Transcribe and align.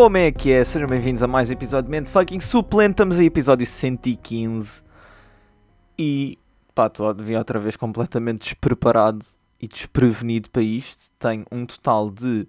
Como 0.00 0.16
é 0.16 0.32
que 0.32 0.50
é? 0.50 0.64
Sejam 0.64 0.88
bem-vindos 0.88 1.22
a 1.22 1.26
mais 1.26 1.50
um 1.50 1.52
episódio 1.52 1.84
de 1.84 1.90
Mente 1.90 2.10
Fucking 2.10 2.40
Suplente. 2.40 2.92
Estamos 2.92 3.18
aí, 3.18 3.26
episódio 3.26 3.66
115. 3.66 4.82
E 5.98 6.38
pá, 6.74 6.86
estou 6.86 7.10
a 7.10 7.12
vir 7.12 7.36
outra 7.36 7.58
vez 7.58 7.76
completamente 7.76 8.40
despreparado 8.40 9.18
e 9.60 9.68
desprevenido 9.68 10.48
para 10.48 10.62
isto. 10.62 11.12
Tenho 11.18 11.44
um 11.52 11.66
total 11.66 12.10
de 12.10 12.48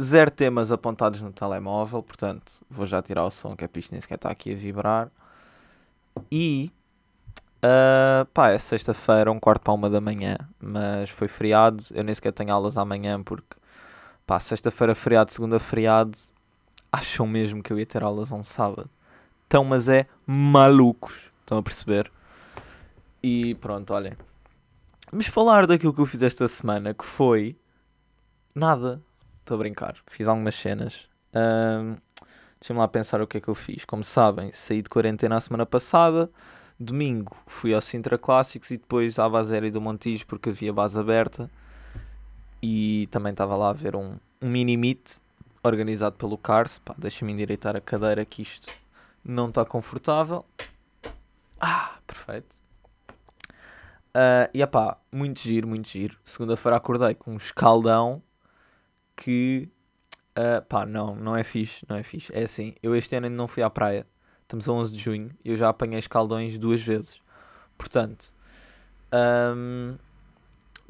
zero 0.00 0.30
temas 0.30 0.72
apontados 0.72 1.20
no 1.20 1.30
telemóvel, 1.30 2.02
portanto 2.02 2.64
vou 2.70 2.86
já 2.86 3.02
tirar 3.02 3.26
o 3.26 3.30
som 3.30 3.54
que 3.54 3.66
é 3.66 3.68
para 3.68 3.80
isto 3.80 3.92
nem 3.92 4.00
sequer 4.00 4.14
está 4.14 4.30
aqui 4.30 4.54
a 4.54 4.56
vibrar. 4.56 5.10
E 6.32 6.72
uh, 7.62 8.24
pá, 8.32 8.48
é 8.48 8.56
sexta-feira, 8.58 9.30
um 9.30 9.38
quarto 9.38 9.60
para 9.60 9.74
uma 9.74 9.90
da 9.90 10.00
manhã, 10.00 10.38
mas 10.58 11.10
foi 11.10 11.28
feriado. 11.28 11.84
Eu 11.92 12.02
nem 12.02 12.14
sequer 12.14 12.32
tenho 12.32 12.50
aulas 12.50 12.78
amanhã 12.78 13.22
porque 13.22 13.58
pá, 14.26 14.40
sexta-feira 14.40 14.94
feriado, 14.94 15.30
segunda 15.30 15.58
feriado. 15.58 16.16
Acham 16.90 17.26
mesmo 17.26 17.62
que 17.62 17.72
eu 17.72 17.78
ia 17.78 17.86
ter 17.86 18.02
aulas 18.02 18.32
a 18.32 18.36
um 18.36 18.44
sábado? 18.44 18.90
Então, 19.46 19.64
mas 19.64 19.88
é 19.88 20.06
malucos. 20.26 21.32
Estão 21.40 21.58
a 21.58 21.62
perceber? 21.62 22.10
E 23.22 23.54
pronto, 23.56 23.92
olhem. 23.94 24.14
Vamos 25.10 25.26
falar 25.26 25.66
daquilo 25.66 25.92
que 25.92 26.00
eu 26.00 26.06
fiz 26.06 26.22
esta 26.22 26.46
semana, 26.46 26.92
que 26.92 27.04
foi 27.04 27.56
nada. 28.54 29.02
Estou 29.38 29.54
a 29.54 29.58
brincar. 29.58 29.96
Fiz 30.06 30.28
algumas 30.28 30.54
cenas. 30.54 31.08
Um, 31.34 31.96
Deixem-me 32.60 32.80
lá 32.80 32.88
pensar 32.88 33.20
o 33.20 33.26
que 33.26 33.38
é 33.38 33.40
que 33.40 33.48
eu 33.48 33.54
fiz. 33.54 33.84
Como 33.84 34.02
sabem, 34.02 34.50
saí 34.52 34.82
de 34.82 34.90
quarentena 34.90 35.36
a 35.36 35.40
semana 35.40 35.64
passada. 35.64 36.30
Domingo 36.78 37.36
fui 37.46 37.72
ao 37.72 37.80
Sintra 37.80 38.18
Clássicos 38.18 38.70
e 38.70 38.76
depois 38.76 39.18
à 39.18 39.28
Baséria 39.28 39.70
do 39.70 39.80
Montijo 39.80 40.26
porque 40.26 40.50
havia 40.50 40.72
base 40.72 40.98
aberta. 40.98 41.48
E 42.60 43.08
também 43.10 43.30
estava 43.30 43.56
lá 43.56 43.70
a 43.70 43.72
ver 43.72 43.94
um, 43.94 44.16
um 44.42 44.48
mini-meet 44.48 45.20
organizado 45.68 46.16
pelo 46.16 46.36
Cars. 46.36 46.80
Deixa-me 46.96 47.32
endireitar 47.32 47.76
a 47.76 47.80
cadeira 47.80 48.24
que 48.24 48.42
isto 48.42 48.78
não 49.24 49.48
está 49.48 49.64
confortável. 49.64 50.44
Ah, 51.60 51.98
perfeito. 52.06 52.56
Uh, 54.08 54.50
e 54.54 54.66
pá, 54.66 54.96
muito 55.12 55.40
giro, 55.40 55.68
muito 55.68 55.88
giro. 55.88 56.18
Segunda-feira 56.24 56.76
acordei 56.76 57.14
com 57.14 57.32
um 57.32 57.36
escaldão 57.36 58.22
que 59.14 59.68
uh, 60.38 60.64
pá, 60.66 60.86
não, 60.86 61.14
não 61.14 61.36
é 61.36 61.44
fixe, 61.44 61.84
não 61.88 61.96
é 61.96 62.02
fixe. 62.02 62.32
É 62.34 62.42
assim, 62.42 62.74
eu 62.82 62.96
este 62.96 63.14
ano 63.16 63.26
ainda 63.26 63.36
não 63.36 63.46
fui 63.46 63.62
à 63.62 63.70
praia. 63.70 64.06
Estamos 64.42 64.68
a 64.68 64.72
11 64.72 64.92
de 64.92 64.98
junho 64.98 65.30
e 65.44 65.50
eu 65.50 65.56
já 65.56 65.68
apanhei 65.68 65.98
escaldões 65.98 66.58
duas 66.58 66.80
vezes. 66.80 67.20
Portanto, 67.76 68.34
um, 69.54 69.96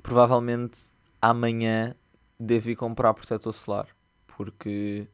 provavelmente 0.02 0.80
amanhã 1.20 1.94
devo 2.38 2.70
ir 2.70 2.76
comprar 2.76 3.12
protetor 3.14 3.52
solar. 3.52 3.88
Porque 4.38 5.08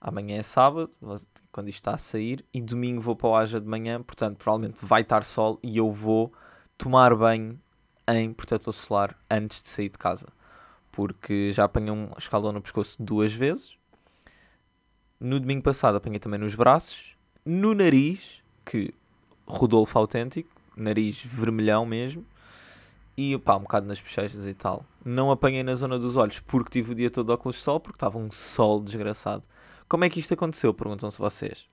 amanhã 0.00 0.38
é 0.38 0.44
sábado, 0.44 0.92
quando 1.50 1.68
isto 1.68 1.80
está 1.80 1.94
a 1.94 1.98
sair, 1.98 2.44
e 2.54 2.60
domingo 2.60 3.00
vou 3.00 3.16
para 3.16 3.28
o 3.28 3.34
Aja 3.34 3.60
de 3.60 3.66
manhã, 3.66 4.00
portanto, 4.00 4.36
provavelmente 4.36 4.84
vai 4.84 5.02
estar 5.02 5.24
sol 5.24 5.58
e 5.60 5.76
eu 5.76 5.90
vou 5.90 6.32
tomar 6.78 7.12
banho 7.16 7.60
em 8.06 8.32
protetor 8.32 8.72
solar 8.72 9.18
antes 9.28 9.60
de 9.60 9.68
sair 9.68 9.88
de 9.88 9.98
casa. 9.98 10.28
Porque 10.92 11.50
já 11.50 11.64
apanhei 11.64 11.90
um 11.90 12.12
escaldão 12.16 12.52
no 12.52 12.62
pescoço 12.62 13.02
duas 13.02 13.32
vezes. 13.32 13.76
No 15.18 15.40
domingo 15.40 15.64
passado 15.64 15.96
apanhei 15.96 16.20
também 16.20 16.38
nos 16.38 16.54
braços, 16.54 17.16
no 17.44 17.74
nariz, 17.74 18.40
que 18.64 18.94
Rodolfo 19.48 19.98
autêntico, 19.98 20.48
nariz 20.76 21.24
vermelhão 21.24 21.84
mesmo, 21.84 22.24
e 23.20 23.38
pá, 23.38 23.56
um 23.56 23.60
bocado 23.60 23.86
nas 23.86 24.00
bochechas 24.00 24.46
e 24.46 24.54
tal. 24.54 24.84
Não 25.04 25.30
apanhei 25.30 25.62
na 25.62 25.74
zona 25.74 25.98
dos 25.98 26.16
olhos 26.16 26.40
porque 26.40 26.70
tive 26.70 26.92
o 26.92 26.94
dia 26.94 27.10
todo 27.10 27.26
de 27.26 27.32
óculos 27.32 27.56
de 27.56 27.62
sol, 27.62 27.80
porque 27.80 27.96
estava 27.96 28.18
um 28.18 28.30
sol 28.30 28.80
desgraçado. 28.80 29.42
Como 29.88 30.04
é 30.04 30.08
que 30.08 30.20
isto 30.20 30.34
aconteceu? 30.34 30.72
Perguntam-se 30.72 31.18
vocês. 31.18 31.68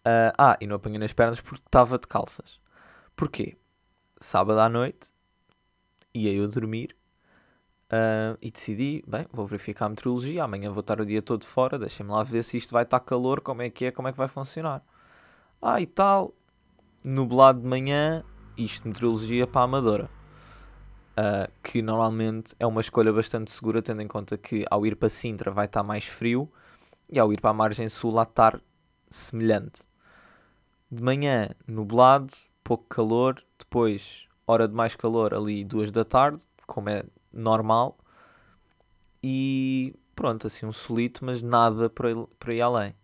Uh, 0.00 0.32
ah, 0.38 0.56
e 0.60 0.66
não 0.66 0.76
apanhei 0.76 0.98
nas 0.98 1.12
pernas 1.12 1.40
porque 1.40 1.62
estava 1.66 1.98
de 1.98 2.06
calças. 2.06 2.60
Porquê? 3.14 3.56
sábado 4.20 4.60
à 4.60 4.68
noite, 4.68 5.12
ia 6.12 6.32
eu 6.32 6.48
dormir 6.48 6.96
uh, 7.92 8.36
e 8.42 8.50
decidi, 8.50 9.04
bem, 9.06 9.26
vou 9.32 9.46
verificar 9.46 9.86
a 9.86 9.88
meteorologia, 9.88 10.44
amanhã 10.44 10.70
vou 10.70 10.80
estar 10.80 11.00
o 11.00 11.06
dia 11.06 11.22
todo 11.22 11.44
fora, 11.44 11.78
deixem-me 11.78 12.12
lá 12.12 12.22
ver 12.22 12.42
se 12.42 12.56
isto 12.56 12.72
vai 12.72 12.82
estar 12.82 13.00
calor, 13.00 13.40
como 13.40 13.62
é 13.62 13.70
que 13.70 13.86
é, 13.86 13.90
como 13.90 14.08
é 14.08 14.12
que 14.12 14.18
vai 14.18 14.28
funcionar. 14.28 14.82
Ah, 15.60 15.80
e 15.80 15.86
tal, 15.86 16.32
nublado 17.04 17.60
de 17.60 17.68
manhã, 17.68 18.22
isto 18.56 18.88
meteorologia 18.88 19.46
para 19.46 19.62
a 19.62 19.64
Amadora. 19.64 20.17
Uh, 21.18 21.50
que 21.64 21.82
normalmente 21.82 22.54
é 22.60 22.66
uma 22.66 22.80
escolha 22.80 23.12
bastante 23.12 23.50
segura, 23.50 23.82
tendo 23.82 24.00
em 24.00 24.06
conta 24.06 24.38
que 24.38 24.64
ao 24.70 24.86
ir 24.86 24.94
para 24.94 25.08
Sintra 25.08 25.50
vai 25.50 25.66
estar 25.66 25.82
mais 25.82 26.06
frio 26.06 26.48
e 27.10 27.18
ao 27.18 27.32
ir 27.32 27.40
para 27.40 27.50
a 27.50 27.54
margem 27.54 27.88
sul 27.88 28.14
lá 28.14 28.22
estar 28.22 28.60
semelhante. 29.10 29.88
De 30.88 31.02
manhã, 31.02 31.48
nublado, 31.66 32.32
pouco 32.62 32.84
calor, 32.84 33.42
depois 33.58 34.28
hora 34.46 34.68
de 34.68 34.74
mais 34.74 34.94
calor 34.94 35.34
ali 35.34 35.64
duas 35.64 35.90
da 35.90 36.04
tarde, 36.04 36.46
como 36.68 36.88
é 36.88 37.02
normal, 37.32 37.98
e 39.20 39.96
pronto, 40.14 40.46
assim 40.46 40.66
um 40.66 40.72
solito, 40.72 41.24
mas 41.24 41.42
nada 41.42 41.90
para 41.90 42.12
ir, 42.12 42.26
para 42.38 42.54
ir 42.54 42.60
além. 42.60 42.94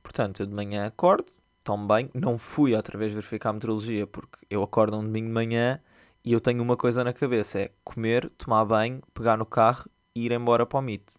Portanto, 0.00 0.40
eu 0.40 0.46
de 0.46 0.54
manhã 0.54 0.86
acordo, 0.86 1.26
tomo 1.64 1.88
bem, 1.88 2.08
não 2.14 2.38
fui 2.38 2.74
outra 2.74 2.96
vez 2.96 3.12
verificar 3.12 3.50
a 3.50 3.52
meteorologia, 3.54 4.06
porque 4.06 4.38
eu 4.48 4.62
acordo 4.62 4.96
um 4.96 5.02
domingo 5.02 5.26
de 5.26 5.34
manhã 5.34 5.80
e 6.24 6.32
eu 6.32 6.40
tenho 6.40 6.62
uma 6.62 6.76
coisa 6.76 7.02
na 7.04 7.12
cabeça, 7.12 7.60
é 7.60 7.70
comer, 7.84 8.28
tomar 8.30 8.64
banho, 8.64 9.02
pegar 9.14 9.36
no 9.36 9.46
carro 9.46 9.88
e 10.14 10.26
ir 10.26 10.32
embora 10.32 10.66
para 10.66 10.78
o 10.78 10.82
MIT. 10.82 11.16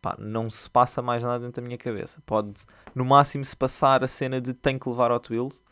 Pá, 0.00 0.16
não 0.18 0.50
se 0.50 0.68
passa 0.68 1.00
mais 1.00 1.22
nada 1.22 1.38
dentro 1.38 1.62
da 1.62 1.66
minha 1.66 1.78
cabeça. 1.78 2.20
Pode, 2.26 2.64
no 2.94 3.04
máximo, 3.04 3.44
se 3.44 3.56
passar 3.56 4.02
a 4.02 4.06
cena 4.06 4.40
de 4.40 4.52
tenho 4.52 4.78
que 4.78 4.88
levar 4.88 5.12
Hot 5.12 5.32
Wheels, 5.32 5.62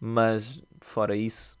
mas 0.00 0.62
fora 0.80 1.16
isso, 1.16 1.58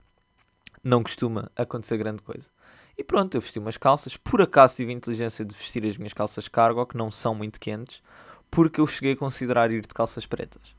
não 0.82 1.02
costuma 1.02 1.50
acontecer 1.56 1.96
grande 1.96 2.22
coisa. 2.22 2.50
E 2.96 3.04
pronto, 3.04 3.36
eu 3.36 3.40
vesti 3.40 3.58
umas 3.60 3.76
calças. 3.76 4.16
Por 4.16 4.42
acaso 4.42 4.76
tive 4.76 4.90
a 4.90 4.94
inteligência 4.94 5.44
de 5.44 5.54
vestir 5.54 5.86
as 5.86 5.96
minhas 5.96 6.12
calças 6.12 6.48
cargo, 6.48 6.84
que 6.84 6.96
não 6.96 7.10
são 7.10 7.34
muito 7.34 7.60
quentes, 7.60 8.02
porque 8.50 8.80
eu 8.80 8.86
cheguei 8.86 9.12
a 9.12 9.16
considerar 9.16 9.70
ir 9.70 9.82
de 9.82 9.94
calças 9.94 10.26
pretas. 10.26 10.74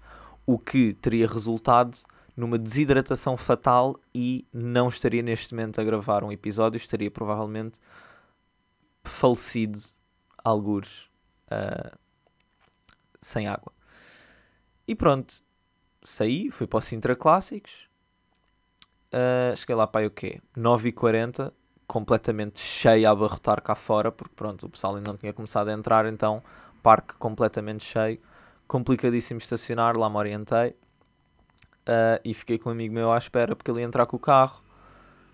O 0.45 0.59
que 0.59 0.93
teria 0.93 1.27
resultado 1.27 1.97
numa 2.35 2.57
desidratação 2.57 3.35
fatal 3.35 3.95
e 4.13 4.47
não 4.53 4.89
estaria 4.89 5.21
neste 5.21 5.53
momento 5.53 5.79
a 5.79 5.83
gravar 5.83 6.23
um 6.23 6.31
episódio, 6.31 6.77
estaria 6.77 7.11
provavelmente 7.11 7.79
falecido, 9.03 9.79
algures, 10.43 11.09
uh, 11.51 11.97
sem 13.21 13.47
água. 13.47 13.71
E 14.87 14.95
pronto, 14.95 15.43
saí, 16.03 16.49
fui 16.49 16.67
para 16.67 16.77
o 16.77 16.81
Sintra 16.81 17.15
Clássicos, 17.15 17.89
Uh, 19.09 19.57
cheguei 19.57 19.75
lá 19.75 19.87
para 19.87 20.01
aí 20.01 20.07
o 20.07 20.11
quê? 20.11 20.39
9h40, 20.55 21.51
completamente 21.87 22.59
cheio 22.59 23.07
a 23.07 23.11
abarrotar 23.11 23.61
cá 23.61 23.73
fora, 23.73 24.11
porque 24.11 24.33
pronto, 24.35 24.67
o 24.67 24.69
pessoal 24.69 24.95
ainda 24.95 25.09
não 25.09 25.17
tinha 25.17 25.33
começado 25.33 25.69
a 25.69 25.73
entrar, 25.73 26.05
então 26.05 26.43
parque 26.83 27.15
completamente 27.15 27.83
cheio, 27.83 28.19
complicadíssimo 28.67 29.39
estacionar, 29.39 29.97
lá 29.97 30.07
me 30.09 30.17
orientei 30.17 30.75
uh, 31.89 32.21
e 32.23 32.33
fiquei 32.33 32.57
com 32.57 32.69
um 32.69 32.71
amigo 32.71 32.93
meu 32.93 33.11
à 33.11 33.17
espera 33.17 33.55
porque 33.55 33.71
ele 33.71 33.81
ia 33.81 33.85
entrar 33.85 34.05
com 34.05 34.15
o 34.15 34.19
carro. 34.19 34.63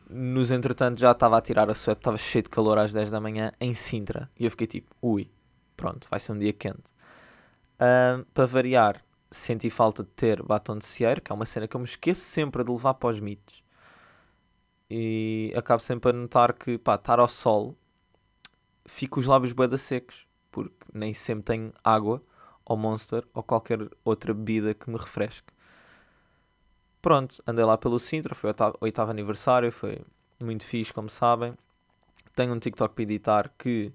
Nos 0.10 0.52
entretanto 0.52 1.00
já 1.00 1.12
estava 1.12 1.38
a 1.38 1.42
tirar 1.42 1.70
a 1.70 1.76
suéte, 1.76 2.00
estava 2.00 2.18
cheio 2.18 2.44
de 2.44 2.50
calor 2.50 2.78
às 2.78 2.94
10 2.94 3.12
da 3.12 3.20
manhã 3.20 3.52
em 3.60 3.74
Sintra 3.74 4.30
e 4.40 4.46
eu 4.46 4.52
fiquei 4.52 4.68
tipo, 4.68 4.96
ui, 5.02 5.30
pronto, 5.76 6.08
vai 6.10 6.20
ser 6.20 6.32
um 6.32 6.40
dia 6.40 6.54
quente. 6.54 6.94
Uh, 7.76 8.24
para 8.34 8.46
variar, 8.46 9.02
senti 9.30 9.70
falta 9.70 10.04
de 10.04 10.10
ter 10.10 10.42
batom 10.42 10.78
de 10.78 10.86
cieiro, 10.86 11.22
que 11.22 11.32
é 11.32 11.36
uma 11.36 11.46
cena 11.46 11.68
que 11.68 11.76
eu 11.76 11.80
me 11.80 11.86
esqueço 11.86 12.22
sempre 12.22 12.64
de 12.64 12.72
levar 12.72 12.94
para 12.94 13.10
os 13.10 13.20
mitos 13.20 13.66
e 14.90 15.54
acabo 15.56 15.82
sempre 15.82 16.12
a 16.12 16.14
notar 16.14 16.54
que, 16.54 16.78
pá, 16.78 16.96
estar 16.96 17.20
ao 17.20 17.28
sol, 17.28 17.76
fico 18.86 19.20
os 19.20 19.26
lábios 19.26 19.54
bué 19.54 19.68
secos, 19.78 20.28
porque 20.52 20.76
nem 20.94 21.14
sempre 21.14 21.44
tenho 21.44 21.74
água, 21.84 22.22
ou 22.64 22.78
Monster, 22.78 23.26
ou 23.34 23.44
qualquer 23.44 23.80
outra 24.04 24.34
bebida 24.34 24.74
que 24.74 24.90
me 24.90 24.98
refresque. 24.98 25.52
Pronto, 27.06 27.36
andei 27.46 27.64
lá 27.64 27.78
pelo 27.78 28.00
Sintra, 28.00 28.34
foi 28.34 28.50
o 28.50 28.56
oitavo 28.82 29.12
aniversário, 29.12 29.72
foi 29.72 30.02
muito 30.42 30.66
fixe, 30.66 30.92
como 30.92 31.08
sabem. 31.08 31.56
Tenho 32.34 32.52
um 32.52 32.58
TikTok 32.58 32.96
para 32.96 33.04
editar 33.04 33.52
que 33.60 33.94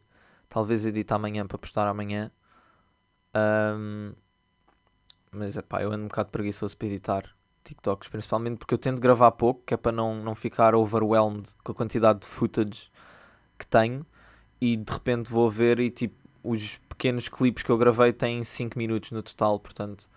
talvez 0.49 0.87
edite 0.87 1.13
amanhã 1.13 1.45
para 1.45 1.59
postar 1.59 1.89
amanhã. 1.89 2.31
Um, 3.35 4.13
mas 5.33 5.57
é 5.57 5.63
pá, 5.63 5.83
eu 5.83 5.91
ando 5.91 6.05
um 6.05 6.07
bocado 6.07 6.29
preguiçoso 6.31 6.77
para 6.77 6.87
editar. 6.87 7.35
TikToks, 7.65 8.09
principalmente 8.09 8.59
porque 8.59 8.75
eu 8.75 8.79
tento 8.79 9.01
gravar 9.01 9.33
pouco, 9.33 9.65
que 9.67 9.75
é 9.75 9.77
para 9.77 9.91
não, 9.91 10.23
não 10.23 10.37
ficar 10.37 10.77
overwhelmed 10.77 11.51
com 11.65 11.73
a 11.73 11.75
quantidade 11.75 12.21
de 12.21 12.29
footage 12.29 12.93
que 13.59 13.67
tenho 13.67 14.07
e 14.61 14.77
de 14.77 14.93
repente 14.93 15.33
vou 15.33 15.51
ver 15.51 15.81
e 15.81 15.91
tipo 15.91 16.15
os 16.45 16.77
pequenos 16.89 17.29
clipes 17.29 17.65
que 17.65 17.71
eu 17.71 17.77
gravei 17.77 18.13
têm 18.13 18.45
5 18.45 18.79
minutos 18.79 19.11
no 19.11 19.21
total, 19.21 19.59
portanto 19.59 20.09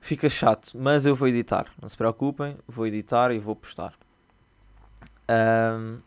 fica 0.00 0.28
chato, 0.28 0.72
mas 0.74 1.06
eu 1.06 1.14
vou 1.14 1.28
editar, 1.28 1.66
não 1.80 1.88
se 1.88 1.96
preocupem, 1.96 2.56
vou 2.66 2.86
editar 2.86 3.30
e 3.32 3.38
vou 3.38 3.54
postar. 3.54 3.94
Um, 5.30 5.98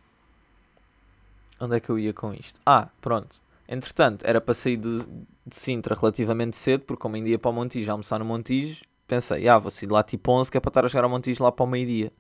onde 1.60 1.78
é 1.78 1.80
que 1.80 1.90
eu 1.90 1.98
ia 1.98 2.14
com 2.14 2.34
isto? 2.34 2.60
Ah, 2.66 2.90
pronto. 3.00 3.42
Entretanto, 3.68 4.26
era 4.26 4.42
para 4.42 4.54
sair 4.54 4.78
do, 4.78 5.06
de 5.46 5.56
Sintra 5.56 5.96
relativamente 5.96 6.58
cedo, 6.58 6.84
porque 6.84 7.02
como 7.02 7.16
ainda 7.16 7.30
ia 7.30 7.40
para 7.40 7.50
o 7.50 7.54
Montijo, 7.54 7.90
almoçar 7.92 8.20
no 8.20 8.26
Montijo, 8.26 8.84
pensei, 9.08 9.48
ah, 9.48 9.58
vou 9.58 9.72
sair 9.72 9.88
de 9.88 9.94
lá 9.94 10.04
tipo 10.04 10.32
11, 10.32 10.52
que 10.52 10.58
é 10.58 10.60
para 10.62 10.70
estar 10.70 10.86
a 10.86 10.90
chegar 10.90 11.04
ao 11.04 11.10
Montijo 11.10 11.44
lá 11.44 11.52
para 11.52 11.64
o 11.64 11.68
meio-dia. 11.68 12.12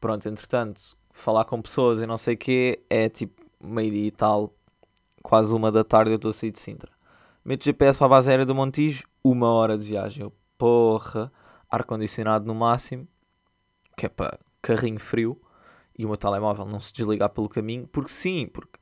Pronto, 0.00 0.28
entretanto, 0.28 0.80
falar 1.12 1.44
com 1.44 1.62
pessoas 1.62 2.00
e 2.00 2.06
não 2.06 2.18
sei 2.18 2.34
o 2.34 2.38
quê, 2.38 2.80
é 2.90 3.08
tipo 3.08 3.42
meio-dia 3.60 4.06
e 4.06 4.10
tal, 4.10 4.52
quase 5.22 5.54
uma 5.54 5.72
da 5.72 5.82
tarde 5.82 6.10
eu 6.10 6.16
estou 6.16 6.28
a 6.28 6.32
sair 6.32 6.50
de 6.50 6.60
Sintra. 6.60 6.90
Meto 7.44 7.64
GPS 7.64 7.98
para 7.98 8.06
a 8.06 8.10
base 8.10 8.30
aérea 8.30 8.44
do 8.44 8.54
Montijo, 8.54 9.04
uma 9.24 9.48
hora 9.48 9.78
de 9.78 9.86
viagem. 9.86 10.24
Eu, 10.24 10.32
porra, 10.58 11.32
ar-condicionado 11.70 12.46
no 12.46 12.54
máximo, 12.54 13.06
que 13.96 14.06
é 14.06 14.08
para 14.08 14.38
carrinho 14.60 14.98
frio, 14.98 15.40
e 15.98 16.04
o 16.04 16.08
meu 16.08 16.16
telemóvel 16.16 16.66
não 16.66 16.80
se 16.80 16.92
desligar 16.92 17.30
pelo 17.30 17.48
caminho, 17.48 17.86
porque 17.86 18.10
sim, 18.10 18.46
porque 18.46 18.78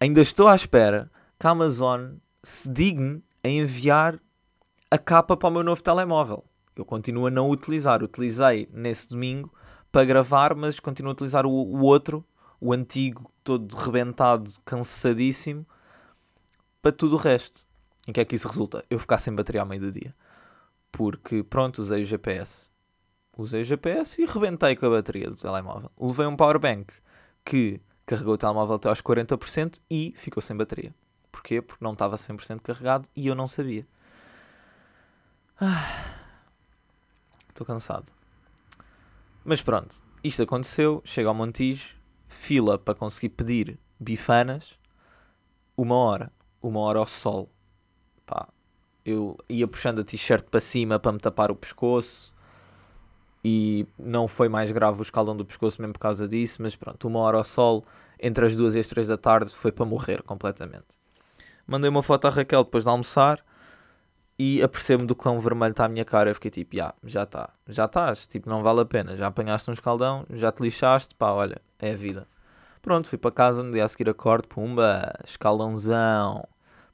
ainda 0.00 0.20
estou 0.20 0.48
à 0.48 0.54
espera 0.54 1.10
que 1.38 1.46
a 1.46 1.50
Amazon 1.50 2.14
se 2.42 2.68
digne 2.70 3.22
a 3.44 3.48
enviar 3.48 4.20
a 4.90 4.98
capa 4.98 5.36
para 5.36 5.48
o 5.48 5.52
meu 5.52 5.62
novo 5.62 5.82
telemóvel. 5.82 6.44
Eu 6.74 6.84
continuo 6.84 7.26
a 7.26 7.30
não 7.30 7.50
utilizar. 7.50 8.02
Utilizei 8.02 8.68
nesse 8.72 9.08
domingo 9.08 9.52
para 9.90 10.04
gravar, 10.04 10.54
mas 10.54 10.78
continuo 10.78 11.10
a 11.10 11.12
utilizar 11.12 11.46
o, 11.46 11.50
o 11.50 11.82
outro, 11.82 12.24
o 12.60 12.72
antigo, 12.72 13.30
todo 13.42 13.74
rebentado, 13.76 14.50
cansadíssimo, 14.64 15.66
para 16.82 16.92
tudo 16.92 17.14
o 17.14 17.18
resto. 17.18 17.66
Em 18.06 18.12
que 18.12 18.20
é 18.20 18.24
que 18.24 18.34
isso 18.34 18.46
resulta? 18.46 18.84
Eu 18.90 18.98
ficar 18.98 19.18
sem 19.18 19.34
bateria 19.34 19.62
ao 19.62 19.66
meio 19.66 19.80
do 19.80 19.90
dia. 19.90 20.14
Porque, 20.92 21.42
pronto, 21.42 21.80
usei 21.80 22.02
o 22.02 22.06
GPS. 22.06 22.70
Usei 23.36 23.60
o 23.60 23.64
GPS 23.64 24.22
e 24.22 24.26
rebentei 24.26 24.74
com 24.76 24.86
a 24.86 24.90
bateria 24.90 25.28
do 25.28 25.36
telemóvel. 25.36 25.90
Levei 26.00 26.26
um 26.26 26.36
powerbank 26.36 26.94
que 27.44 27.80
carregou 28.06 28.34
o 28.34 28.38
telemóvel 28.38 28.76
até 28.76 28.88
aos 28.88 29.02
40% 29.02 29.80
e 29.90 30.14
ficou 30.16 30.42
sem 30.42 30.56
bateria. 30.56 30.94
Porquê? 31.30 31.60
Porque 31.60 31.84
não 31.84 31.92
estava 31.92 32.16
100% 32.16 32.60
carregado 32.62 33.08
e 33.14 33.26
eu 33.26 33.34
não 33.34 33.46
sabia. 33.46 33.86
Estou 37.48 37.64
ah, 37.64 37.66
cansado. 37.66 38.12
Mas 39.44 39.60
pronto, 39.60 40.02
isto 40.24 40.42
aconteceu. 40.42 41.02
Chego 41.04 41.28
ao 41.28 41.34
Montijo, 41.34 41.96
fila 42.26 42.78
para 42.78 42.94
conseguir 42.94 43.30
pedir 43.30 43.78
bifanas, 43.98 44.78
uma 45.76 45.94
hora. 45.94 46.32
Uma 46.62 46.80
hora 46.80 46.98
ao 46.98 47.06
sol. 47.06 47.50
Pá, 48.24 48.48
eu 49.06 49.38
ia 49.48 49.66
puxando 49.68 50.00
a 50.00 50.04
t-shirt 50.04 50.44
para 50.50 50.60
cima 50.60 50.98
para 50.98 51.12
me 51.12 51.18
tapar 51.18 51.50
o 51.50 51.56
pescoço 51.56 52.34
e 53.44 53.86
não 53.98 54.26
foi 54.26 54.48
mais 54.48 54.72
grave 54.72 54.98
o 54.98 55.02
escaldão 55.02 55.36
do 55.36 55.44
pescoço 55.44 55.80
mesmo 55.80 55.94
por 55.94 56.00
causa 56.00 56.28
disso, 56.28 56.60
mas 56.62 56.74
pronto, 56.74 57.06
uma 57.06 57.20
hora 57.20 57.38
ao 57.38 57.44
sol, 57.44 57.84
entre 58.20 58.44
as 58.44 58.56
duas 58.56 58.74
e 58.74 58.80
as 58.80 58.86
três 58.88 59.08
da 59.08 59.16
tarde, 59.16 59.54
foi 59.54 59.70
para 59.72 59.86
morrer 59.86 60.22
completamente 60.22 61.06
mandei 61.66 61.90
uma 61.90 62.02
foto 62.02 62.26
à 62.26 62.30
Raquel 62.30 62.64
depois 62.64 62.84
de 62.84 62.90
almoçar 62.90 63.44
e 64.38 64.62
apercebo-me 64.62 65.06
do 65.06 65.16
quão 65.16 65.40
vermelho 65.40 65.72
está 65.72 65.86
a 65.86 65.88
minha 65.88 66.04
cara. 66.04 66.30
Eu 66.30 66.34
fiquei 66.34 66.50
tipo, 66.50 66.76
yeah, 66.76 66.94
já 67.02 67.24
está, 67.24 67.50
já 67.66 67.86
estás, 67.86 68.26
tipo, 68.26 68.48
não 68.48 68.62
vale 68.62 68.80
a 68.82 68.84
pena, 68.84 69.16
já 69.16 69.26
apanhaste 69.26 69.68
um 69.70 69.72
escaldão, 69.72 70.24
já 70.30 70.52
te 70.52 70.62
lixaste, 70.62 71.14
pá, 71.14 71.32
olha, 71.32 71.60
é 71.78 71.92
a 71.92 71.96
vida. 71.96 72.26
Pronto, 72.82 73.08
fui 73.08 73.18
para 73.18 73.32
casa, 73.32 73.62
no 73.62 73.72
dia 73.72 73.84
a 73.84 73.88
seguir 73.88 74.08
acordo, 74.08 74.46
pumba, 74.46 75.12
escaldãozão. 75.24 76.46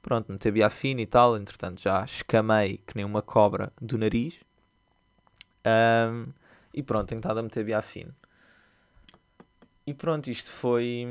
Pronto, 0.03 0.31
meti 0.31 0.51
biafina 0.51 1.01
e 1.01 1.07
tal, 1.07 1.35
entretanto 1.35 1.81
já 1.81 2.03
escamei 2.03 2.77
que 2.85 2.95
nem 2.95 3.05
uma 3.05 3.23
cobra 3.23 3.73
do 3.81 3.97
nariz. 3.97 4.43
Um, 5.65 6.31
e 6.71 6.83
pronto, 6.83 7.07
tenho 7.07 7.17
estado 7.17 7.39
a 7.39 7.41
meter 7.41 7.65
biafina. 7.65 8.15
E 9.87 9.93
pronto, 9.95 10.29
isto 10.29 10.51
foi, 10.51 11.07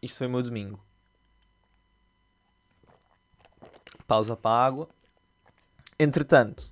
isto 0.00 0.16
foi 0.18 0.26
o 0.26 0.30
meu 0.30 0.42
domingo. 0.42 0.82
pausa 4.12 4.36
para 4.36 4.50
a 4.50 4.66
água. 4.66 4.88
Entretanto, 5.98 6.70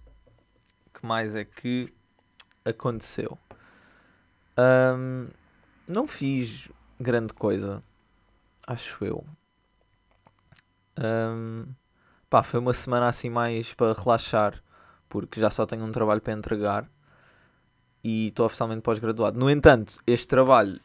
que 0.93 1.07
mais 1.07 1.35
é 1.35 1.43
que 1.43 1.91
aconteceu? 2.63 3.39
Um, 4.59 5.27
não 5.89 6.07
fiz 6.07 6.69
grande 7.01 7.33
coisa, 7.33 7.83
acho 8.67 9.03
eu. 9.07 9.25
Um, 11.01 11.67
pá, 12.29 12.43
foi 12.43 12.61
uma 12.61 12.73
semana 12.73 13.09
assim 13.09 13.31
mais 13.31 13.73
para 13.75 13.93
relaxar, 13.93 14.63
porque 15.09 15.41
já 15.41 15.51
só 15.51 15.65
tenho 15.67 15.85
um 15.85 15.93
trabalho 15.93 16.21
para 16.21 16.35
entregar 16.35 16.89
e 18.05 18.29
estou 18.29 18.47
oficialmente 18.47 18.83
pós-graduado. 18.83 19.39
No 19.39 19.51
entanto, 19.51 20.01
este 20.07 20.29
trabalho 20.29 20.79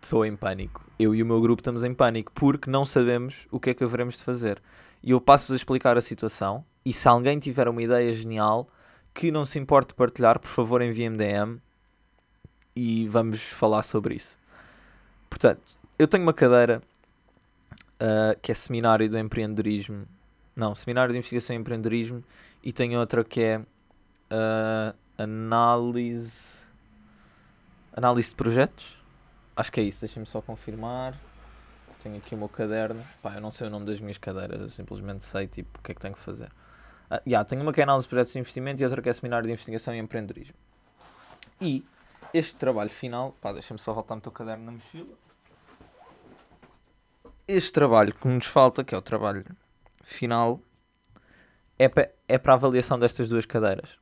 estou 0.00 0.24
em 0.24 0.34
pânico. 0.34 0.84
Eu 0.98 1.14
e 1.14 1.22
o 1.22 1.26
meu 1.26 1.40
grupo 1.40 1.60
estamos 1.60 1.84
em 1.84 1.94
pânico 1.94 2.32
porque 2.34 2.70
não 2.70 2.84
sabemos 2.84 3.46
o 3.50 3.60
que 3.60 3.70
é 3.70 3.74
que 3.74 3.84
haveremos 3.84 4.16
de 4.16 4.24
fazer 4.24 4.60
e 5.02 5.10
eu 5.10 5.20
passo-vos 5.20 5.52
a 5.52 5.56
explicar 5.56 5.96
a 5.96 6.00
situação. 6.00 6.64
E 6.84 6.92
se 6.92 7.08
alguém 7.08 7.38
tiver 7.38 7.68
uma 7.68 7.82
ideia 7.82 8.12
genial 8.12 8.66
que 9.14 9.30
não 9.30 9.44
se 9.44 9.58
importe 9.58 9.94
partilhar, 9.94 10.38
por 10.38 10.48
favor 10.48 10.82
enviem-me 10.82 11.16
DM 11.16 11.60
e 12.74 13.06
vamos 13.06 13.42
falar 13.42 13.82
sobre 13.82 14.14
isso. 14.14 14.38
Portanto, 15.28 15.78
eu 15.98 16.08
tenho 16.08 16.22
uma 16.22 16.32
cadeira 16.32 16.82
uh, 18.02 18.38
que 18.40 18.50
é 18.50 18.54
Seminário 18.54 19.08
do 19.08 19.16
Empreendedorismo. 19.18 20.06
Não, 20.54 20.74
Seminário 20.74 21.12
de 21.12 21.18
Investigação 21.18 21.54
em 21.54 21.60
Empreendedorismo 21.60 22.22
e 22.62 22.72
tenho 22.72 22.98
outra 22.98 23.24
que 23.24 23.40
é 23.40 23.58
uh, 23.58 24.96
Análise. 25.16 26.62
Análise 27.94 28.30
de 28.30 28.34
Projetos. 28.34 29.02
Acho 29.54 29.70
que 29.70 29.80
é 29.80 29.84
isso, 29.84 30.00
deixem-me 30.00 30.26
só 30.26 30.40
confirmar. 30.40 31.18
Tenho 32.02 32.16
aqui 32.16 32.34
o 32.34 32.38
meu 32.38 32.48
caderno. 32.48 33.02
Pá, 33.22 33.34
eu 33.34 33.40
não 33.40 33.52
sei 33.52 33.68
o 33.68 33.70
nome 33.70 33.86
das 33.86 34.00
minhas 34.00 34.18
cadeiras, 34.18 34.60
eu 34.60 34.68
simplesmente 34.68 35.24
sei 35.24 35.46
tipo, 35.46 35.78
o 35.78 35.82
que 35.82 35.92
é 35.92 35.94
que 35.94 36.00
tenho 36.00 36.14
que 36.14 36.20
fazer. 36.20 36.48
Uh, 37.10 37.20
yeah, 37.26 37.46
tenho 37.48 37.62
uma 37.62 37.72
que 37.72 37.80
é 37.80 37.84
análise 37.84 38.06
de 38.06 38.08
projetos 38.08 38.32
de 38.32 38.38
investimento 38.38 38.82
e 38.82 38.84
outra 38.84 39.00
que 39.00 39.08
é 39.08 39.12
seminário 39.12 39.46
de 39.46 39.52
investigação 39.52 39.94
e 39.94 39.98
empreendedorismo. 39.98 40.56
E 41.60 41.84
este 42.34 42.56
trabalho 42.56 42.90
final, 42.90 43.36
pá, 43.40 43.52
deixa-me 43.52 43.78
só 43.78 43.92
voltar 43.92 44.16
o 44.16 44.20
teu 44.20 44.32
caderno 44.32 44.64
na 44.64 44.72
mochila. 44.72 45.14
Este 47.46 47.72
trabalho 47.72 48.14
que 48.14 48.28
nos 48.28 48.46
falta, 48.46 48.84
que 48.84 48.94
é 48.94 48.98
o 48.98 49.02
trabalho 49.02 49.44
final, 50.02 50.60
é 51.78 51.88
para, 51.88 52.10
é 52.28 52.38
para 52.38 52.52
a 52.52 52.56
avaliação 52.56 52.98
destas 52.98 53.28
duas 53.28 53.46
cadeiras. 53.46 53.98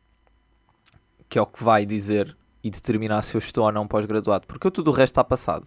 Que 1.28 1.38
é 1.38 1.42
o 1.42 1.46
que 1.46 1.62
vai 1.62 1.86
dizer 1.86 2.36
e 2.62 2.70
determinar 2.70 3.22
se 3.22 3.34
eu 3.34 3.38
estou 3.38 3.64
ou 3.64 3.72
não 3.72 3.86
pós-graduado. 3.86 4.46
Porque 4.46 4.70
tudo 4.70 4.90
o 4.90 4.94
resto 4.94 5.12
está 5.12 5.24
passado. 5.24 5.66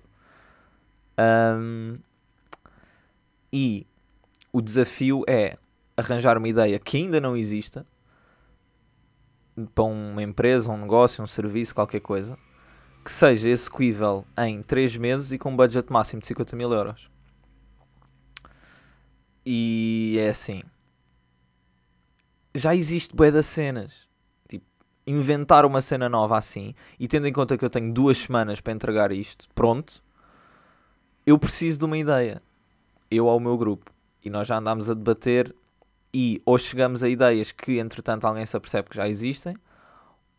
Um, 1.19 1.97
e 3.51 3.87
o 4.51 4.61
desafio 4.61 5.23
é 5.27 5.57
arranjar 5.97 6.37
uma 6.37 6.47
ideia 6.47 6.79
que 6.79 6.97
ainda 6.97 7.19
não 7.19 7.35
exista 7.35 7.85
para 9.73 9.83
uma 9.83 10.21
empresa, 10.23 10.71
um 10.71 10.77
negócio, 10.77 11.23
um 11.23 11.27
serviço, 11.27 11.75
qualquer 11.75 11.99
coisa, 11.99 12.37
que 13.03 13.11
seja 13.11 13.49
execuível 13.49 14.25
em 14.37 14.61
3 14.61 14.97
meses 14.97 15.31
e 15.31 15.37
com 15.37 15.51
um 15.51 15.55
budget 15.55 15.91
máximo 15.91 16.21
de 16.21 16.27
50 16.27 16.55
mil 16.55 16.71
euros. 16.71 17.12
E 19.45 20.17
é 20.19 20.29
assim. 20.29 20.63
Já 22.55 22.75
existe 22.75 23.15
bué 23.15 23.31
das 23.31 23.45
cenas. 23.45 24.07
Tipo, 24.47 24.65
inventar 25.05 25.65
uma 25.65 25.81
cena 25.81 26.07
nova 26.07 26.37
assim, 26.37 26.73
e 26.99 27.07
tendo 27.07 27.27
em 27.27 27.33
conta 27.33 27.57
que 27.57 27.65
eu 27.65 27.69
tenho 27.69 27.93
duas 27.93 28.17
semanas 28.17 28.61
para 28.61 28.73
entregar 28.73 29.11
isto, 29.11 29.47
pronto, 29.53 30.03
eu 31.25 31.37
preciso 31.37 31.79
de 31.79 31.85
uma 31.85 31.97
ideia 31.97 32.41
eu 33.09 33.29
ao 33.29 33.39
meu 33.39 33.57
grupo. 33.57 33.91
E 34.23 34.29
nós 34.29 34.47
já 34.47 34.57
andámos 34.57 34.89
a 34.89 34.93
debater 34.93 35.53
e 36.13 36.41
ou 36.45 36.57
chegamos 36.57 37.03
a 37.03 37.09
ideias 37.09 37.51
que 37.51 37.79
entretanto 37.79 38.25
alguém 38.25 38.45
se 38.45 38.55
apercebe 38.55 38.89
que 38.89 38.95
já 38.95 39.07
existem, 39.07 39.55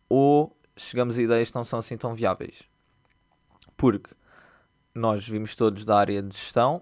ou 0.09 0.55
chegamos 0.75 1.17
a 1.17 1.21
ideias 1.21 1.49
que 1.49 1.55
não 1.55 1.63
são 1.63 1.79
assim 1.79 1.97
tão 1.97 2.15
viáveis. 2.15 2.63
Porque 3.75 4.13
nós 4.93 5.27
vimos 5.27 5.55
todos 5.55 5.83
da 5.85 5.97
área 5.97 6.21
de 6.21 6.35
gestão, 6.35 6.81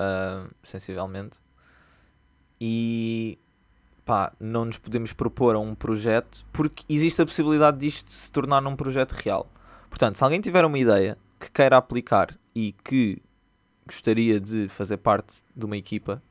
uh, 0.00 0.48
sensivelmente, 0.62 1.40
e 2.60 3.38
pá, 4.04 4.32
não 4.40 4.64
nos 4.64 4.78
podemos 4.78 5.12
propor 5.12 5.54
a 5.54 5.58
um 5.58 5.74
projeto 5.74 6.44
porque 6.52 6.84
existe 6.88 7.20
a 7.22 7.26
possibilidade 7.26 7.78
disto 7.78 8.10
se 8.10 8.30
tornar 8.32 8.60
num 8.60 8.76
projeto 8.76 9.12
real. 9.12 9.50
Portanto, 9.88 10.16
se 10.16 10.24
alguém 10.24 10.40
tiver 10.40 10.64
uma 10.64 10.78
ideia 10.78 11.16
que 11.38 11.50
queira 11.50 11.76
aplicar 11.76 12.36
e 12.54 12.72
que 12.72 13.22
gostaria 13.88 14.38
de 14.38 14.68
fazer 14.68 14.98
parte 14.98 15.42
de 15.56 15.64
uma 15.64 15.76
equipa. 15.76 16.22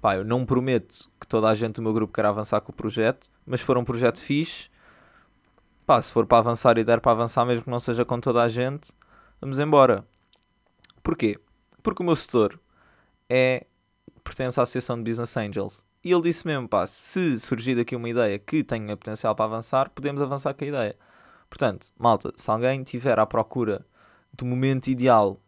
Pá, 0.00 0.16
eu 0.16 0.24
não 0.24 0.44
prometo 0.44 1.10
que 1.18 1.26
toda 1.26 1.48
a 1.48 1.54
gente 1.54 1.76
do 1.76 1.82
meu 1.82 1.92
grupo 1.92 2.12
queira 2.12 2.28
avançar 2.28 2.60
com 2.60 2.70
o 2.70 2.74
projeto, 2.74 3.28
mas 3.46 3.60
se 3.60 3.66
for 3.66 3.78
um 3.78 3.84
projeto 3.84 4.20
fixe, 4.20 4.68
pá, 5.86 6.00
se 6.00 6.12
for 6.12 6.26
para 6.26 6.38
avançar 6.38 6.76
e 6.76 6.84
der 6.84 7.00
para 7.00 7.12
avançar, 7.12 7.46
mesmo 7.46 7.64
que 7.64 7.70
não 7.70 7.80
seja 7.80 8.04
com 8.04 8.20
toda 8.20 8.42
a 8.42 8.48
gente, 8.48 8.92
vamos 9.40 9.58
embora. 9.58 10.06
Porquê? 11.02 11.40
Porque 11.82 12.02
o 12.02 12.06
meu 12.06 12.14
setor 12.14 12.60
é, 13.28 13.66
pertence 14.26 14.58
à 14.58 14.64
Associação 14.64 14.96
de 14.96 15.08
Business 15.08 15.36
Angels. 15.36 15.86
E 16.02 16.12
ele 16.12 16.22
disse 16.22 16.46
mesmo, 16.46 16.68
pá, 16.68 16.86
se 16.86 17.38
surgir 17.38 17.76
daqui 17.76 17.94
uma 17.94 18.08
ideia 18.08 18.38
que 18.38 18.64
tenha 18.64 18.96
potencial 18.96 19.34
para 19.34 19.44
avançar, 19.44 19.88
podemos 19.90 20.20
avançar 20.20 20.52
com 20.54 20.64
a 20.64 20.68
ideia. 20.68 20.96
Portanto, 21.48 21.88
malta, 21.98 22.32
se 22.36 22.50
alguém 22.50 22.82
tiver 22.82 23.18
à 23.18 23.26
procura 23.26 23.86
do 24.32 24.44
momento 24.44 24.88
ideal 24.88 25.38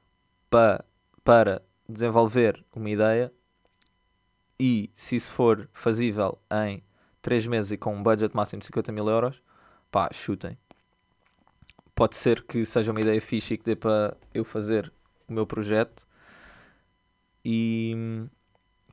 para 0.48 0.84
para 1.24 1.60
desenvolver 1.86 2.64
uma 2.74 2.88
ideia, 2.88 3.30
e 4.58 4.90
se 4.94 5.14
isso 5.14 5.30
for 5.30 5.68
fazível 5.74 6.38
em 6.50 6.82
3 7.20 7.46
meses 7.46 7.72
e 7.72 7.76
com 7.76 7.94
um 7.94 8.02
budget 8.02 8.34
máximo 8.34 8.60
de 8.60 8.66
50 8.66 8.92
mil 8.92 9.06
euros, 9.06 9.42
pá, 9.90 10.08
chutem. 10.10 10.56
Pode 11.94 12.16
ser 12.16 12.42
que 12.44 12.64
seja 12.64 12.92
uma 12.92 13.00
ideia 13.02 13.20
fixe 13.20 13.52
e 13.52 13.58
que 13.58 13.64
dê 13.64 13.76
para 13.76 14.16
eu 14.32 14.42
fazer 14.42 14.90
o 15.28 15.32
meu 15.34 15.46
projeto 15.46 16.08
e 17.44 18.26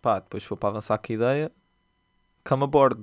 pá, 0.06 0.20
depois 0.20 0.44
se 0.44 0.50
for 0.50 0.56
para 0.56 0.70
avançar 0.70 1.00
com 1.00 1.12
a 1.12 1.16
ideia, 1.16 1.52
come 2.48 2.64
aboard. 2.64 3.02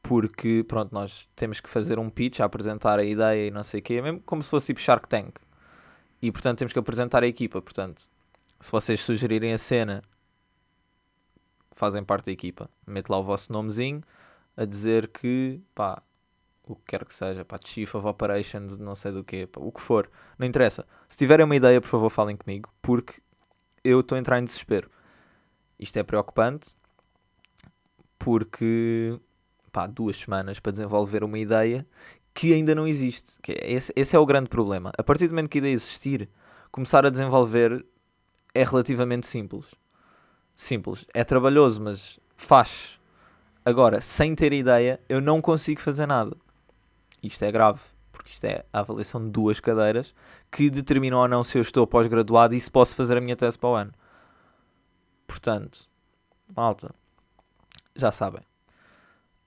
Porque, 0.00 0.64
pronto, 0.68 0.94
nós 0.94 1.28
temos 1.34 1.60
que 1.60 1.68
fazer 1.68 1.98
um 1.98 2.08
pitch, 2.08 2.38
a 2.38 2.44
apresentar 2.44 3.00
a 3.00 3.02
ideia 3.02 3.48
e 3.48 3.50
não 3.50 3.64
sei 3.64 3.80
o 3.80 3.82
quê, 3.82 4.00
mesmo 4.00 4.20
como 4.20 4.40
se 4.40 4.50
fosse 4.50 4.66
tipo 4.66 4.78
Shark 4.78 5.08
Tank. 5.08 5.40
E, 6.22 6.30
portanto, 6.30 6.58
temos 6.58 6.72
que 6.72 6.78
apresentar 6.78 7.24
a 7.24 7.26
equipa. 7.26 7.60
Portanto, 7.60 8.08
se 8.60 8.70
vocês 8.70 9.00
sugerirem 9.00 9.52
a 9.52 9.58
cena, 9.58 10.04
fazem 11.72 12.04
parte 12.04 12.26
da 12.26 12.32
equipa. 12.32 12.70
Mete 12.86 13.08
lá 13.08 13.18
o 13.18 13.24
vosso 13.24 13.52
nomezinho 13.52 14.00
a 14.56 14.64
dizer 14.64 15.08
que, 15.08 15.60
pá, 15.74 16.00
o 16.62 16.76
que 16.76 16.82
quer 16.86 17.04
que 17.04 17.12
seja, 17.12 17.44
pá, 17.44 17.58
Chief 17.64 17.92
of 17.96 18.06
Operations, 18.06 18.78
não 18.78 18.94
sei 18.94 19.10
do 19.10 19.24
pá, 19.24 19.60
o 19.60 19.72
que 19.72 19.80
for. 19.80 20.08
Não 20.38 20.46
interessa. 20.46 20.86
Se 21.08 21.16
tiverem 21.16 21.44
uma 21.44 21.56
ideia, 21.56 21.80
por 21.80 21.88
favor, 21.88 22.10
falem 22.10 22.36
comigo, 22.36 22.70
porque 22.80 23.20
eu 23.82 23.98
estou 23.98 24.14
a 24.14 24.20
entrar 24.20 24.38
em 24.38 24.44
desespero. 24.44 24.93
Isto 25.78 25.98
é 25.98 26.02
preocupante, 26.02 26.76
porque, 28.18 29.18
pá, 29.72 29.86
duas 29.86 30.16
semanas 30.16 30.60
para 30.60 30.72
desenvolver 30.72 31.22
uma 31.22 31.38
ideia 31.38 31.86
que 32.32 32.52
ainda 32.52 32.74
não 32.74 32.86
existe. 32.86 33.38
É, 33.48 33.72
esse, 33.72 33.92
esse 33.94 34.16
é 34.16 34.18
o 34.18 34.26
grande 34.26 34.48
problema. 34.48 34.92
A 34.98 35.02
partir 35.02 35.28
do 35.28 35.30
momento 35.30 35.48
que 35.48 35.58
a 35.58 35.60
ideia 35.60 35.72
existir, 35.72 36.28
começar 36.70 37.06
a 37.06 37.10
desenvolver 37.10 37.84
é 38.54 38.64
relativamente 38.64 39.26
simples. 39.26 39.66
Simples. 40.54 41.06
É 41.14 41.22
trabalhoso, 41.24 41.82
mas 41.82 42.18
faz. 42.36 43.00
Agora, 43.64 44.00
sem 44.00 44.34
ter 44.34 44.52
ideia, 44.52 45.00
eu 45.08 45.20
não 45.20 45.40
consigo 45.40 45.80
fazer 45.80 46.06
nada. 46.06 46.36
Isto 47.22 47.44
é 47.44 47.52
grave, 47.52 47.80
porque 48.12 48.30
isto 48.30 48.44
é 48.44 48.64
a 48.72 48.80
avaliação 48.80 49.24
de 49.24 49.30
duas 49.30 49.58
cadeiras 49.58 50.14
que 50.50 50.68
determinam 50.68 51.18
ou 51.18 51.28
não 51.28 51.42
se 51.42 51.56
eu 51.56 51.62
estou 51.62 51.86
pós-graduado 51.86 52.54
e 52.54 52.60
se 52.60 52.70
posso 52.70 52.94
fazer 52.94 53.16
a 53.16 53.20
minha 53.20 53.36
tese 53.36 53.58
para 53.58 53.68
o 53.70 53.74
ano. 53.74 53.92
Portanto, 55.26 55.88
malta, 56.54 56.94
já 57.96 58.12
sabem. 58.12 58.42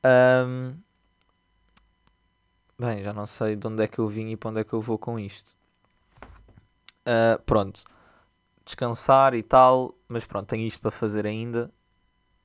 Um, 0.05 0.75
Bem, 2.79 3.01
já 3.01 3.11
não 3.11 3.25
sei 3.25 3.55
de 3.55 3.65
onde 3.65 3.83
é 3.83 3.87
que 3.87 3.97
eu 3.97 4.07
vim 4.07 4.29
e 4.29 4.37
para 4.37 4.51
onde 4.51 4.59
é 4.59 4.63
que 4.63 4.71
eu 4.71 4.79
vou 4.79 4.99
com 4.99 5.17
isto. 5.17 5.55
Uh, 7.01 7.41
pronto. 7.43 7.83
Descansar 8.63 9.33
e 9.33 9.41
tal, 9.41 9.95
mas 10.07 10.27
pronto, 10.27 10.47
tenho 10.47 10.61
isto 10.61 10.79
para 10.79 10.91
fazer 10.91 11.25
ainda. 11.25 11.71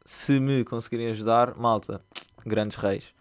Se 0.06 0.40
me 0.40 0.64
conseguirem 0.64 1.08
ajudar, 1.10 1.54
malta, 1.54 2.00
grandes 2.46 2.78
reis. 2.78 3.12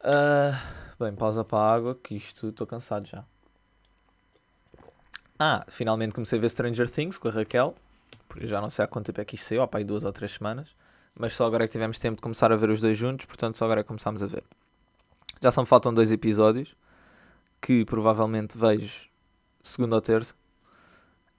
Uh, 0.00 0.52
bem, 0.98 1.14
pausa 1.14 1.44
para 1.44 1.58
a 1.58 1.74
água, 1.74 1.94
que 1.94 2.16
isto 2.16 2.48
estou 2.48 2.66
cansado 2.66 3.06
já. 3.06 3.24
Ah, 5.38 5.64
finalmente 5.68 6.12
comecei 6.12 6.40
a 6.40 6.42
ver 6.42 6.50
Stranger 6.50 6.90
Things 6.90 7.18
com 7.18 7.28
a 7.28 7.30
Raquel. 7.30 7.76
Porque 8.32 8.46
já 8.46 8.62
não 8.62 8.70
sei 8.70 8.82
há 8.82 8.88
quanto 8.88 9.04
tempo 9.04 9.20
é 9.20 9.26
que 9.26 9.34
isto 9.34 9.44
saiu, 9.44 9.60
há 9.60 9.68
para 9.68 9.80
aí 9.80 9.84
duas 9.84 10.06
ou 10.06 10.12
três 10.12 10.32
semanas. 10.32 10.74
Mas 11.14 11.34
só 11.34 11.44
agora 11.44 11.64
é 11.64 11.66
que 11.66 11.72
tivemos 11.72 11.98
tempo 11.98 12.16
de 12.16 12.22
começar 12.22 12.50
a 12.50 12.56
ver 12.56 12.70
os 12.70 12.80
dois 12.80 12.96
juntos, 12.96 13.26
portanto 13.26 13.58
só 13.58 13.66
agora 13.66 13.80
é 13.80 13.82
que 13.82 13.88
começámos 13.88 14.22
a 14.22 14.26
ver. 14.26 14.42
Já 15.42 15.50
só 15.50 15.60
me 15.60 15.66
faltam 15.66 15.92
dois 15.92 16.10
episódios 16.10 16.74
que 17.60 17.84
provavelmente 17.84 18.56
vejo 18.56 19.10
segunda 19.62 19.96
ou 19.96 20.00
terça. 20.00 20.34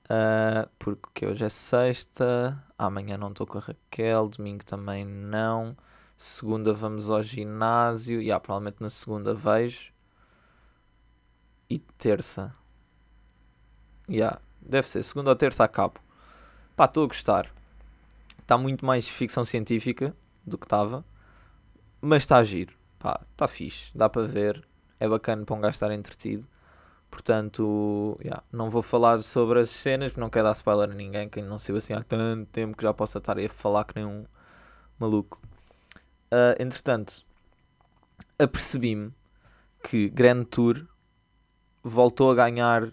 Uh, 0.06 0.70
porque 0.78 1.26
hoje 1.26 1.44
é 1.44 1.50
sexta, 1.50 2.64
amanhã 2.78 3.18
não 3.18 3.30
estou 3.30 3.48
com 3.48 3.58
a 3.58 3.62
Raquel, 3.62 4.30
domingo 4.30 4.64
também 4.64 5.04
não. 5.04 5.76
Segunda 6.16 6.76
vamos 6.76 7.10
ao 7.10 7.24
ginásio, 7.24 8.22
e 8.22 8.26
yeah, 8.26 8.40
provavelmente 8.40 8.78
na 8.82 8.92
segunda 8.92 9.34
vejo. 9.34 9.92
E 11.68 11.80
terça. 11.80 12.54
Yeah, 14.08 14.40
deve 14.62 14.88
ser, 14.88 15.02
segunda 15.02 15.32
ou 15.32 15.36
terça 15.36 15.64
acabo. 15.64 16.04
Pá, 16.76 16.86
estou 16.86 17.04
a 17.04 17.08
gostar. 17.08 17.52
Está 18.40 18.58
muito 18.58 18.86
mais 18.86 19.08
ficção 19.08 19.46
científica 19.46 20.16
do 20.46 20.58
que 20.58 20.66
estava, 20.66 21.06
mas 22.02 22.24
está 22.24 22.38
a 22.38 22.44
giro 22.44 22.76
pá, 23.04 23.20
está 23.34 23.48
fixe, 23.50 23.92
dá 23.96 24.10
para 24.10 24.26
ver, 24.26 24.66
é 24.98 25.08
bacana 25.08 25.46
para 25.46 25.56
um 25.56 25.60
gajo 25.60 25.74
estar 25.74 25.92
entretido. 25.92 26.48
Portanto, 27.12 28.18
yeah, 28.22 28.42
não 28.52 28.70
vou 28.70 28.82
falar 28.82 29.20
sobre 29.22 29.60
as 29.60 29.70
cenas, 29.70 30.10
porque 30.10 30.22
não 30.22 30.30
quero 30.30 30.46
dar 30.46 30.54
spoiler 30.54 30.90
a 30.90 30.94
ninguém, 30.94 31.30
quem 31.30 31.44
não 31.44 31.60
saiu 31.60 31.78
assim 31.78 31.94
há 31.94 32.02
tanto 32.02 32.48
tempo 32.48 32.78
que 32.78 32.84
já 32.84 32.94
possa 32.94 33.20
estar 33.20 33.38
aí 33.38 33.46
a 33.46 33.50
falar 33.50 33.84
que 33.84 33.96
nem 33.98 34.06
um 34.06 34.26
maluco. 34.98 35.40
Uh, 36.32 36.56
entretanto, 36.60 37.24
apercebi-me 38.40 39.14
que 39.84 40.10
Grand 40.10 40.46
Tour 40.46 40.88
voltou 41.84 42.32
a 42.32 42.36
ganhar. 42.36 42.90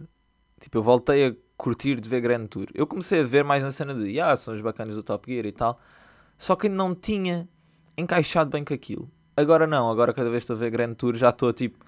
Tipo, 0.61 0.79
eu 0.79 0.83
voltei 0.83 1.29
a 1.29 1.35
curtir 1.61 2.01
de 2.01 2.09
ver 2.09 2.23
Grand 2.23 2.47
Tour. 2.47 2.69
Eu 2.75 2.87
comecei 2.87 3.21
a 3.21 3.23
ver 3.23 3.45
mais 3.45 3.63
na 3.63 3.71
cena 3.71 3.95
de, 3.95 4.19
ah, 4.19 4.35
são 4.35 4.55
os 4.55 4.63
bacanas 4.63 4.95
do 4.95 5.03
Top 5.03 5.31
Gear 5.31 5.45
e 5.45 5.53
tal. 5.53 5.79
Só 6.39 6.57
que 6.57 6.71
não 6.71 6.95
tinha 6.95 7.47
encaixado 7.99 8.49
bem 8.49 8.65
com 8.65 8.73
aquilo. 8.73 9.11
Agora 9.37 9.67
não, 9.67 9.91
agora 9.91 10.15
cada 10.15 10.31
vez 10.31 10.43
que 10.43 10.53
estou 10.53 10.57
a 10.57 10.59
ver 10.59 10.71
Grand 10.71 10.95
Tour 10.95 11.15
já 11.15 11.29
estou 11.29 11.53
tipo 11.53 11.85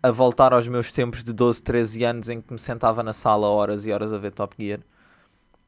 a 0.00 0.12
voltar 0.12 0.52
aos 0.52 0.68
meus 0.68 0.92
tempos 0.92 1.24
de 1.24 1.32
12, 1.32 1.62
13 1.64 2.04
anos 2.04 2.28
em 2.28 2.40
que 2.40 2.52
me 2.52 2.58
sentava 2.58 3.02
na 3.02 3.12
sala 3.12 3.48
horas 3.48 3.84
e 3.84 3.92
horas 3.92 4.12
a 4.12 4.18
ver 4.18 4.30
Top 4.30 4.54
Gear 4.58 4.80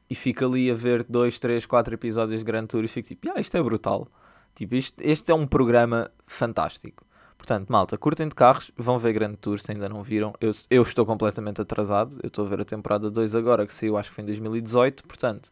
e 0.09 0.15
fico 0.15 0.45
ali 0.45 0.71
a 0.71 0.73
ver 0.73 1.03
2, 1.03 1.37
3, 1.37 1.65
4 1.65 1.93
episódios 1.95 2.39
de 2.39 2.45
Grand 2.45 2.65
Tour 2.65 2.83
e 2.83 2.87
fico 2.87 3.07
tipo, 3.07 3.29
ah, 3.35 3.41
isto 3.41 3.57
é 3.57 3.61
brutal. 3.61 4.07
Tipo, 4.55 4.75
isto, 4.75 5.01
este 5.01 5.31
é 5.31 5.35
um 5.35 5.45
programa 5.45 6.09
fantástico. 6.25 7.05
Portanto, 7.43 7.67
malta, 7.67 7.97
curtem 7.97 8.29
de 8.29 8.35
carros, 8.35 8.71
vão 8.77 8.97
ver 8.97 9.11
Grand 9.11 9.35
Tour 9.35 9.59
se 9.59 9.69
ainda 9.69 9.89
não 9.89 10.01
viram. 10.01 10.33
Eu, 10.39 10.53
eu 10.69 10.81
estou 10.81 11.05
completamente 11.05 11.59
atrasado, 11.59 12.17
eu 12.23 12.29
estou 12.29 12.45
a 12.45 12.49
ver 12.49 12.61
a 12.61 12.63
temporada 12.63 13.09
2 13.09 13.35
agora, 13.35 13.67
que 13.67 13.73
saiu 13.73 13.97
acho 13.97 14.11
que 14.11 14.15
foi 14.15 14.21
em 14.21 14.27
2018. 14.27 15.03
Portanto, 15.03 15.51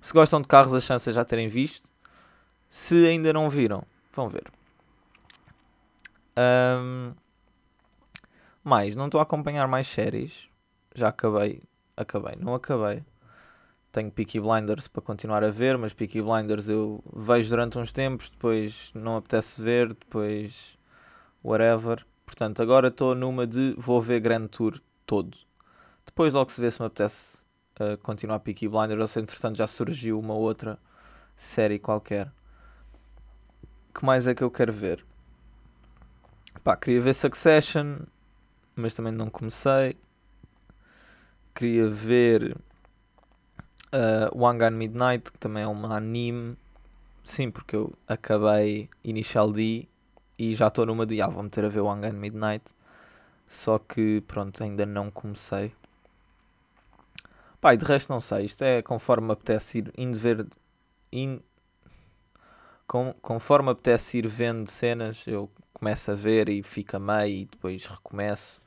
se 0.00 0.12
gostam 0.12 0.40
de 0.40 0.46
carros, 0.46 0.72
a 0.72 0.78
chance 0.78 1.10
é 1.10 1.12
já 1.12 1.24
terem 1.24 1.48
visto. 1.48 1.90
Se 2.68 3.08
ainda 3.08 3.32
não 3.32 3.50
viram, 3.50 3.82
vão 4.12 4.28
ver. 4.28 4.44
Um, 6.38 7.12
mais, 8.62 8.94
não 8.94 9.06
estou 9.06 9.18
a 9.18 9.24
acompanhar 9.24 9.66
mais 9.66 9.88
séries. 9.88 10.48
Já 10.94 11.08
acabei. 11.08 11.60
Acabei, 11.96 12.36
não 12.38 12.54
acabei. 12.54 13.04
Tenho 13.90 14.12
Peaky 14.12 14.38
Blinders 14.38 14.86
para 14.86 15.02
continuar 15.02 15.42
a 15.42 15.50
ver, 15.50 15.76
mas 15.76 15.92
Peaky 15.92 16.22
Blinders 16.22 16.68
eu 16.68 17.02
vejo 17.12 17.50
durante 17.50 17.80
uns 17.80 17.92
tempos, 17.92 18.30
depois 18.30 18.92
não 18.94 19.16
apetece 19.16 19.60
ver, 19.60 19.88
depois 19.88 20.78
whatever. 21.44 22.04
Portanto, 22.24 22.62
agora 22.62 22.88
estou 22.88 23.14
numa 23.14 23.46
de 23.46 23.74
vou 23.76 24.00
ver 24.00 24.20
Grand 24.20 24.48
Tour 24.48 24.80
todo. 25.04 25.36
Depois 26.06 26.32
logo 26.32 26.50
se 26.50 26.60
vê 26.60 26.70
se 26.70 26.80
me 26.80 26.86
apetece 26.86 27.44
uh, 27.78 27.98
continuar 27.98 28.40
Peaky 28.40 28.68
Blinders 28.68 29.00
ou 29.00 29.06
se 29.06 29.20
entretanto 29.20 29.56
já 29.56 29.66
surgiu 29.66 30.18
uma 30.18 30.34
outra 30.34 30.78
série 31.36 31.78
qualquer. 31.78 32.32
que 33.94 34.04
mais 34.04 34.26
é 34.26 34.34
que 34.34 34.42
eu 34.42 34.50
quero 34.50 34.72
ver? 34.72 35.04
Pá, 36.62 36.76
queria 36.76 37.00
ver 37.00 37.14
Succession, 37.14 37.98
mas 38.74 38.94
também 38.94 39.12
não 39.12 39.28
comecei. 39.28 39.96
Queria 41.54 41.88
ver 41.88 42.56
uh, 43.92 44.36
Gun 44.36 44.76
Midnight, 44.76 45.30
que 45.30 45.38
também 45.38 45.62
é 45.62 45.66
uma 45.66 45.96
anime. 45.96 46.56
Sim, 47.22 47.50
porque 47.50 47.76
eu 47.76 47.92
acabei 48.08 48.88
Initial 49.02 49.50
D 49.52 49.88
e 50.38 50.54
já 50.54 50.68
estou 50.68 50.86
numa 50.86 51.06
de, 51.06 51.20
ah, 51.20 51.28
vou 51.28 51.42
meter 51.42 51.64
a 51.64 51.68
ver 51.68 51.80
One 51.80 52.06
Gun 52.06 52.18
Midnight. 52.18 52.64
Só 53.46 53.78
que, 53.78 54.22
pronto, 54.22 54.62
ainda 54.62 54.84
não 54.84 55.10
comecei. 55.10 55.74
E 57.72 57.76
de 57.76 57.84
resto 57.84 58.12
não 58.12 58.20
sei. 58.20 58.44
Isto 58.44 58.62
é 58.62 58.82
conforme 58.82 59.28
me 59.28 59.32
apetece 59.32 59.78
ir 59.78 59.92
indo 59.96 60.18
ver. 60.18 60.46
In, 61.12 61.40
com, 62.86 63.14
conforme 63.22 63.70
apetece 63.70 64.18
ir 64.18 64.28
vendo 64.28 64.68
cenas, 64.68 65.26
eu 65.26 65.50
começo 65.72 66.10
a 66.10 66.14
ver 66.14 66.48
e 66.48 66.62
fica 66.62 66.98
meio 66.98 67.42
e 67.42 67.44
depois 67.46 67.86
recomeço. 67.86 68.62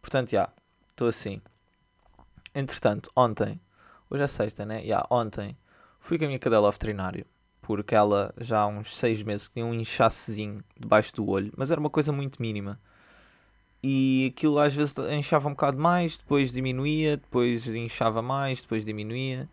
Portanto, 0.00 0.30
já, 0.30 0.38
yeah, 0.38 0.54
estou 0.88 1.08
assim. 1.08 1.40
Entretanto, 2.54 3.10
ontem, 3.14 3.60
hoje 4.10 4.24
é 4.24 4.26
sexta, 4.26 4.66
né? 4.66 4.80
Yeah, 4.80 5.06
ontem 5.10 5.56
fui 6.00 6.18
com 6.18 6.24
a 6.24 6.26
minha 6.26 6.38
cadela 6.38 6.66
ao 6.66 6.72
veterinário 6.72 7.24
porque 7.72 7.94
ela 7.94 8.34
já 8.36 8.60
há 8.60 8.66
uns 8.66 8.94
seis 8.94 9.22
meses 9.22 9.48
tinha 9.48 9.64
um 9.64 9.72
inchacezinho 9.72 10.62
debaixo 10.78 11.14
do 11.14 11.26
olho, 11.26 11.50
mas 11.56 11.70
era 11.70 11.80
uma 11.80 11.88
coisa 11.88 12.12
muito 12.12 12.42
mínima. 12.42 12.78
E 13.82 14.30
aquilo 14.30 14.58
às 14.58 14.74
vezes 14.74 14.94
inchava 15.10 15.48
um 15.48 15.52
bocado 15.52 15.78
mais, 15.78 16.18
depois 16.18 16.52
diminuía, 16.52 17.16
depois 17.16 17.66
inchava 17.68 18.20
mais, 18.20 18.60
depois 18.60 18.84
diminuía. 18.84 19.48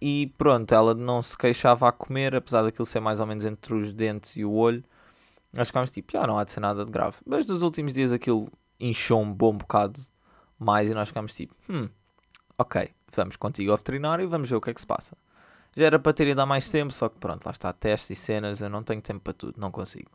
E 0.00 0.32
pronto, 0.38 0.72
ela 0.72 0.94
não 0.94 1.20
se 1.22 1.36
queixava 1.36 1.88
a 1.88 1.92
comer, 1.92 2.36
apesar 2.36 2.62
daquilo 2.62 2.84
ser 2.84 3.00
mais 3.00 3.18
ou 3.18 3.26
menos 3.26 3.44
entre 3.44 3.74
os 3.74 3.92
dentes 3.92 4.36
e 4.36 4.44
o 4.44 4.52
olho. 4.52 4.84
Nós 5.52 5.66
ficámos 5.66 5.90
tipo, 5.90 6.16
ah, 6.16 6.28
não 6.28 6.38
há 6.38 6.44
de 6.44 6.52
ser 6.52 6.60
nada 6.60 6.84
de 6.84 6.92
grave. 6.92 7.16
Mas 7.26 7.48
nos 7.48 7.64
últimos 7.64 7.94
dias 7.94 8.12
aquilo 8.12 8.48
inchou 8.78 9.20
um 9.20 9.32
bom 9.32 9.56
bocado 9.56 10.00
mais 10.56 10.88
e 10.88 10.94
nós 10.94 11.08
ficámos 11.08 11.34
tipo, 11.34 11.52
hum, 11.68 11.88
ok, 12.56 12.90
vamos 13.12 13.34
contigo 13.34 13.72
ao 13.72 13.76
veterinário 13.76 14.22
e 14.22 14.26
vamos 14.28 14.48
ver 14.48 14.54
o 14.54 14.60
que 14.60 14.70
é 14.70 14.74
que 14.74 14.80
se 14.80 14.86
passa. 14.86 15.16
Já 15.76 15.86
era 15.86 15.98
para 15.98 16.12
ter 16.12 16.28
ido 16.28 16.40
há 16.40 16.46
mais 16.46 16.68
tempo, 16.68 16.92
só 16.92 17.08
que 17.08 17.18
pronto, 17.18 17.44
lá 17.44 17.50
está, 17.50 17.72
testes 17.72 18.10
e 18.10 18.20
cenas, 18.20 18.60
eu 18.60 18.70
não 18.70 18.82
tenho 18.82 19.02
tempo 19.02 19.20
para 19.20 19.32
tudo, 19.32 19.60
não 19.60 19.70
consigo. 19.70 20.10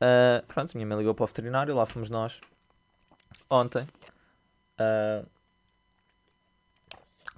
Uh, 0.00 0.44
pronto, 0.46 0.74
minha 0.74 0.86
mãe 0.86 0.98
ligou 0.98 1.14
para 1.14 1.24
o 1.24 1.26
veterinário, 1.26 1.74
lá 1.74 1.86
fomos 1.86 2.10
nós. 2.10 2.40
Ontem. 3.50 3.86
Uh, 4.80 5.26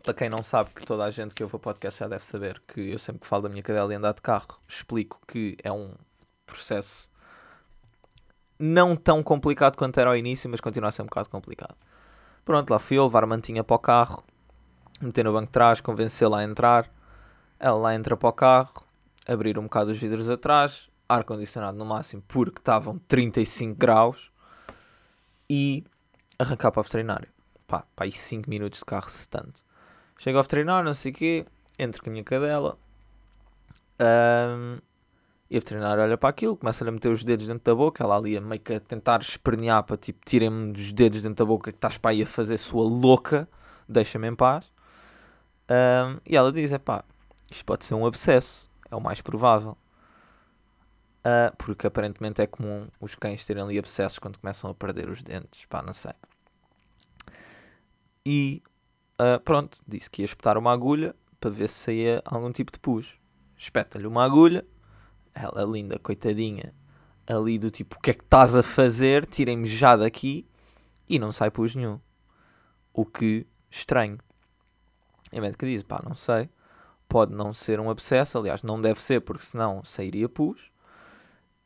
para 0.03 0.13
quem 0.13 0.29
não 0.29 0.43
sabe, 0.43 0.71
que 0.75 0.85
toda 0.85 1.05
a 1.05 1.11
gente 1.11 1.35
que 1.35 1.43
ouve 1.43 1.57
o 1.57 1.59
podcast 1.59 2.01
já 2.01 2.07
deve 2.07 2.25
saber 2.25 2.63
que 2.69 2.93
eu 2.93 2.99
sempre 2.99 3.23
que 3.23 3.27
falo 3.27 3.45
da 3.45 3.49
minha 3.49 3.63
cadela 3.63 3.91
e 3.93 3.97
andar 3.97 4.13
de 4.13 4.21
carro, 4.21 4.61
explico 4.69 5.21
que 5.27 5.57
é 5.63 5.73
um 5.73 5.93
processo 6.45 7.11
não 8.59 8.95
tão 8.95 9.23
complicado 9.23 9.77
quanto 9.77 9.99
era 9.99 10.11
ao 10.11 10.17
início, 10.17 10.49
mas 10.51 10.61
continua 10.61 10.91
a 10.91 10.93
ser 10.93 11.03
um 11.03 11.07
bocado 11.07 11.31
complicado. 11.31 11.75
Pronto, 12.45 12.71
lá 12.71 12.79
fui 12.79 12.99
eu 12.99 13.05
levar 13.05 13.25
a 13.25 13.27
mantinha 13.27 13.65
para 13.65 13.77
o 13.77 13.79
carro, 13.79 14.23
meter 15.01 15.25
no 15.25 15.33
banco 15.33 15.47
de 15.47 15.53
trás, 15.53 15.81
convencê-la 15.81 16.41
a 16.41 16.45
entrar. 16.45 16.91
Ela 17.59 17.77
lá 17.77 17.95
entra 17.95 18.17
para 18.17 18.29
o 18.29 18.33
carro, 18.33 18.85
abrir 19.27 19.59
um 19.59 19.65
bocado 19.65 19.91
os 19.91 19.99
vidros 19.99 20.29
atrás, 20.29 20.91
ar-condicionado 21.09 21.77
no 21.77 21.85
máximo 21.85 22.23
porque 22.27 22.59
estavam 22.59 22.99
35 22.99 23.75
graus 23.77 24.31
e 25.49 25.85
arrancar 26.39 26.71
para 26.71 26.81
o 26.81 26.83
veterinário. 26.83 27.29
Pá, 27.67 27.85
pá, 27.95 28.05
aí 28.05 28.13
5 28.13 28.49
minutos 28.49 28.81
de 28.81 28.85
carro, 28.85 29.09
se 29.09 29.29
tanto. 29.29 29.63
Chego 30.19 30.39
ao 30.39 30.45
veterinário, 30.45 30.85
não 30.85 30.95
sei 30.95 31.13
o 31.13 31.15
quê, 31.15 31.45
entro 31.79 32.03
com 32.03 32.11
a 32.11 32.13
minha 32.13 32.25
cadela. 32.25 32.79
Um, 34.01 34.79
e 35.51 35.57
a 35.57 35.61
veterinária 35.61 36.03
olha 36.03 36.17
para 36.17 36.31
aquilo, 36.31 36.57
começa 36.57 36.87
a 36.87 36.91
meter 36.91 37.11
os 37.11 37.23
dedos 37.23 37.47
dentro 37.47 37.65
da 37.65 37.75
boca. 37.75 38.03
Ela 38.03 38.17
ali 38.17 38.37
a 38.37 38.41
meio 38.41 38.61
que 38.61 38.75
a 38.75 38.81
tentar 38.81 39.21
espernear 39.21 39.83
para 39.85 39.97
tipo, 39.97 40.21
tirem-me 40.25 40.73
dos 40.73 40.93
dedos 40.93 41.23
dentro 41.23 41.45
da 41.45 41.49
boca 41.49 41.71
que 41.71 41.77
estás 41.77 41.99
para 41.99 42.11
aí 42.11 42.23
a 42.23 42.27
fazer 42.27 42.59
sua 42.59 42.85
louca, 42.85 43.49
deixa-me 43.89 44.29
em 44.29 44.35
paz. 44.35 44.73
Um, 45.71 46.19
e 46.27 46.37
ela 46.37 46.51
diz: 46.51 46.73
é 46.73 46.79
pá, 46.79 47.05
isto 47.55 47.65
pode 47.65 47.85
ser 47.85 47.95
um 47.95 48.05
abscesso, 48.05 48.69
é 48.91 48.97
o 48.97 49.01
mais 49.01 49.23
provável. 49.23 49.79
Uh, 51.21 51.55
porque 51.57 51.87
aparentemente 51.87 52.43
é 52.43 52.47
comum 52.49 52.89
os 53.01 53.15
cães 53.15 53.45
terem 53.47 53.63
ali 53.63 53.79
abscessos 53.79 54.19
quando 54.19 54.39
começam 54.39 54.71
a 54.71 54.75
perder 54.75 55.09
os 55.09 55.23
dentes, 55.23 55.65
pá, 55.67 55.81
não 55.81 55.93
sei. 55.93 56.13
E 58.27 58.61
uh, 59.21 59.39
pronto, 59.41 59.79
disse 59.87 60.11
que 60.11 60.23
ia 60.23 60.25
espetar 60.25 60.59
uma 60.59 60.73
agulha 60.73 61.15
para 61.39 61.51
ver 61.51 61.69
se 61.69 61.77
saía 61.77 62.23
algum 62.25 62.51
tipo 62.51 62.73
de 62.73 62.79
pus. 62.81 63.17
Espeta-lhe 63.57 64.07
uma 64.07 64.25
agulha, 64.25 64.67
ela 65.33 65.63
linda, 65.63 65.97
coitadinha, 65.99 66.75
ali 67.25 67.57
do 67.57 67.71
tipo, 67.71 67.97
o 67.97 68.01
que 68.01 68.11
é 68.11 68.15
que 68.15 68.25
estás 68.25 68.57
a 68.57 68.65
fazer? 68.65 69.25
Tirem-me 69.27 69.67
já 69.67 69.97
daqui 69.97 70.45
e 71.09 71.21
não 71.21 71.31
sai 71.31 71.53
pus 71.53 71.77
nenhum. 71.77 72.01
O 72.93 73.07
que 73.07 73.47
estranho. 73.71 74.19
E 75.33 75.39
a 75.39 75.53
que 75.53 75.67
diz, 75.67 75.85
pá, 75.85 76.03
não 76.05 76.17
sei. 76.17 76.51
Pode 77.15 77.33
não 77.33 77.53
ser 77.53 77.79
um 77.79 77.89
abscesso, 77.89 78.39
aliás, 78.39 78.65
não 78.65 78.81
deve 78.81 79.01
ser, 79.01 79.21
porque 79.21 79.45
senão 79.45 79.85
sairia 79.85 80.29
pus. 80.29 80.73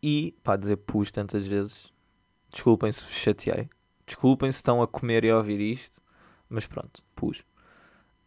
E, 0.03 0.37
pá, 0.45 0.57
dizer 0.57 0.77
pus 0.77 1.11
tantas 1.11 1.47
vezes, 1.47 1.91
desculpem 2.53 2.93
se 2.93 3.03
vos 3.03 3.15
chateei. 3.15 3.67
Desculpem 4.05 4.53
se 4.53 4.57
estão 4.57 4.83
a 4.83 4.87
comer 4.87 5.25
e 5.25 5.31
a 5.31 5.39
ouvir 5.39 5.59
isto. 5.59 6.03
Mas 6.51 6.67
pronto, 6.67 7.03
pus. 7.17 7.47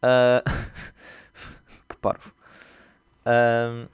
Uh... 0.02 0.42
que 1.88 1.96
parvo. 1.98 2.34
Uh... 3.20 3.88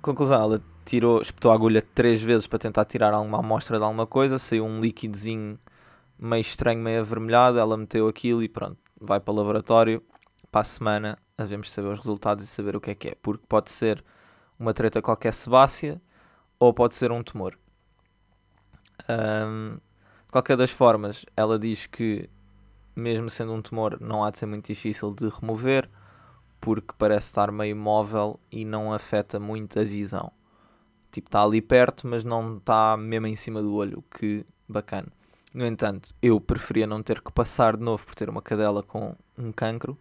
Conclusão, 0.00 0.40
ela 0.40 0.62
tirou, 0.82 1.20
espetou 1.20 1.52
a 1.52 1.54
agulha 1.54 1.82
três 1.94 2.22
vezes 2.22 2.46
para 2.46 2.58
tentar 2.58 2.86
tirar 2.86 3.12
alguma 3.12 3.40
amostra 3.40 3.76
de 3.76 3.84
alguma 3.84 4.06
coisa, 4.06 4.38
saiu 4.38 4.64
um 4.64 4.80
líquidozinho 4.80 5.58
meio 6.18 6.40
estranho, 6.40 6.80
meio 6.80 7.02
avermelhado, 7.02 7.58
ela 7.58 7.76
meteu 7.76 8.08
aquilo 8.08 8.42
e 8.42 8.48
pronto, 8.48 8.78
vai 8.98 9.20
para 9.20 9.34
o 9.34 9.36
laboratório, 9.36 10.02
para 10.50 10.62
a 10.62 10.64
semana, 10.64 11.18
devemos 11.48 11.72
saber 11.72 11.88
os 11.88 11.98
resultados 11.98 12.44
e 12.44 12.46
saber 12.46 12.76
o 12.76 12.80
que 12.80 12.90
é 12.90 12.94
que 12.94 13.08
é, 13.08 13.14
porque 13.20 13.44
pode 13.48 13.70
ser 13.70 14.04
uma 14.58 14.72
treta 14.72 15.02
qualquer 15.02 15.32
sebácea 15.32 16.00
ou 16.58 16.72
pode 16.72 16.94
ser 16.94 17.10
um 17.12 17.22
tumor. 17.22 17.58
Um, 19.08 19.74
de 20.26 20.32
qualquer 20.32 20.56
das 20.56 20.70
formas, 20.70 21.26
ela 21.36 21.58
diz 21.58 21.86
que 21.86 22.30
mesmo 22.94 23.30
sendo 23.30 23.52
um 23.52 23.62
tumor, 23.62 23.98
não 24.00 24.24
há 24.24 24.30
de 24.30 24.38
ser 24.38 24.46
muito 24.46 24.66
difícil 24.66 25.12
de 25.12 25.28
remover, 25.28 25.88
porque 26.60 26.94
parece 26.96 27.26
estar 27.26 27.50
meio 27.50 27.74
móvel 27.74 28.38
e 28.50 28.64
não 28.64 28.92
afeta 28.92 29.40
muito 29.40 29.80
a 29.80 29.84
visão. 29.84 30.30
Tipo, 31.10 31.28
está 31.28 31.42
ali 31.42 31.60
perto, 31.60 32.06
mas 32.06 32.24
não 32.24 32.58
está 32.58 32.96
mesmo 32.96 33.26
em 33.26 33.36
cima 33.36 33.60
do 33.60 33.74
olho, 33.74 34.02
que 34.10 34.46
bacana. 34.68 35.08
No 35.52 35.66
entanto, 35.66 36.14
eu 36.22 36.40
preferia 36.40 36.86
não 36.86 37.02
ter 37.02 37.20
que 37.20 37.30
passar 37.32 37.76
de 37.76 37.82
novo 37.82 38.06
por 38.06 38.14
ter 38.14 38.30
uma 38.30 38.40
cadela 38.40 38.82
com 38.82 39.14
um 39.36 39.52
cancro, 39.52 39.98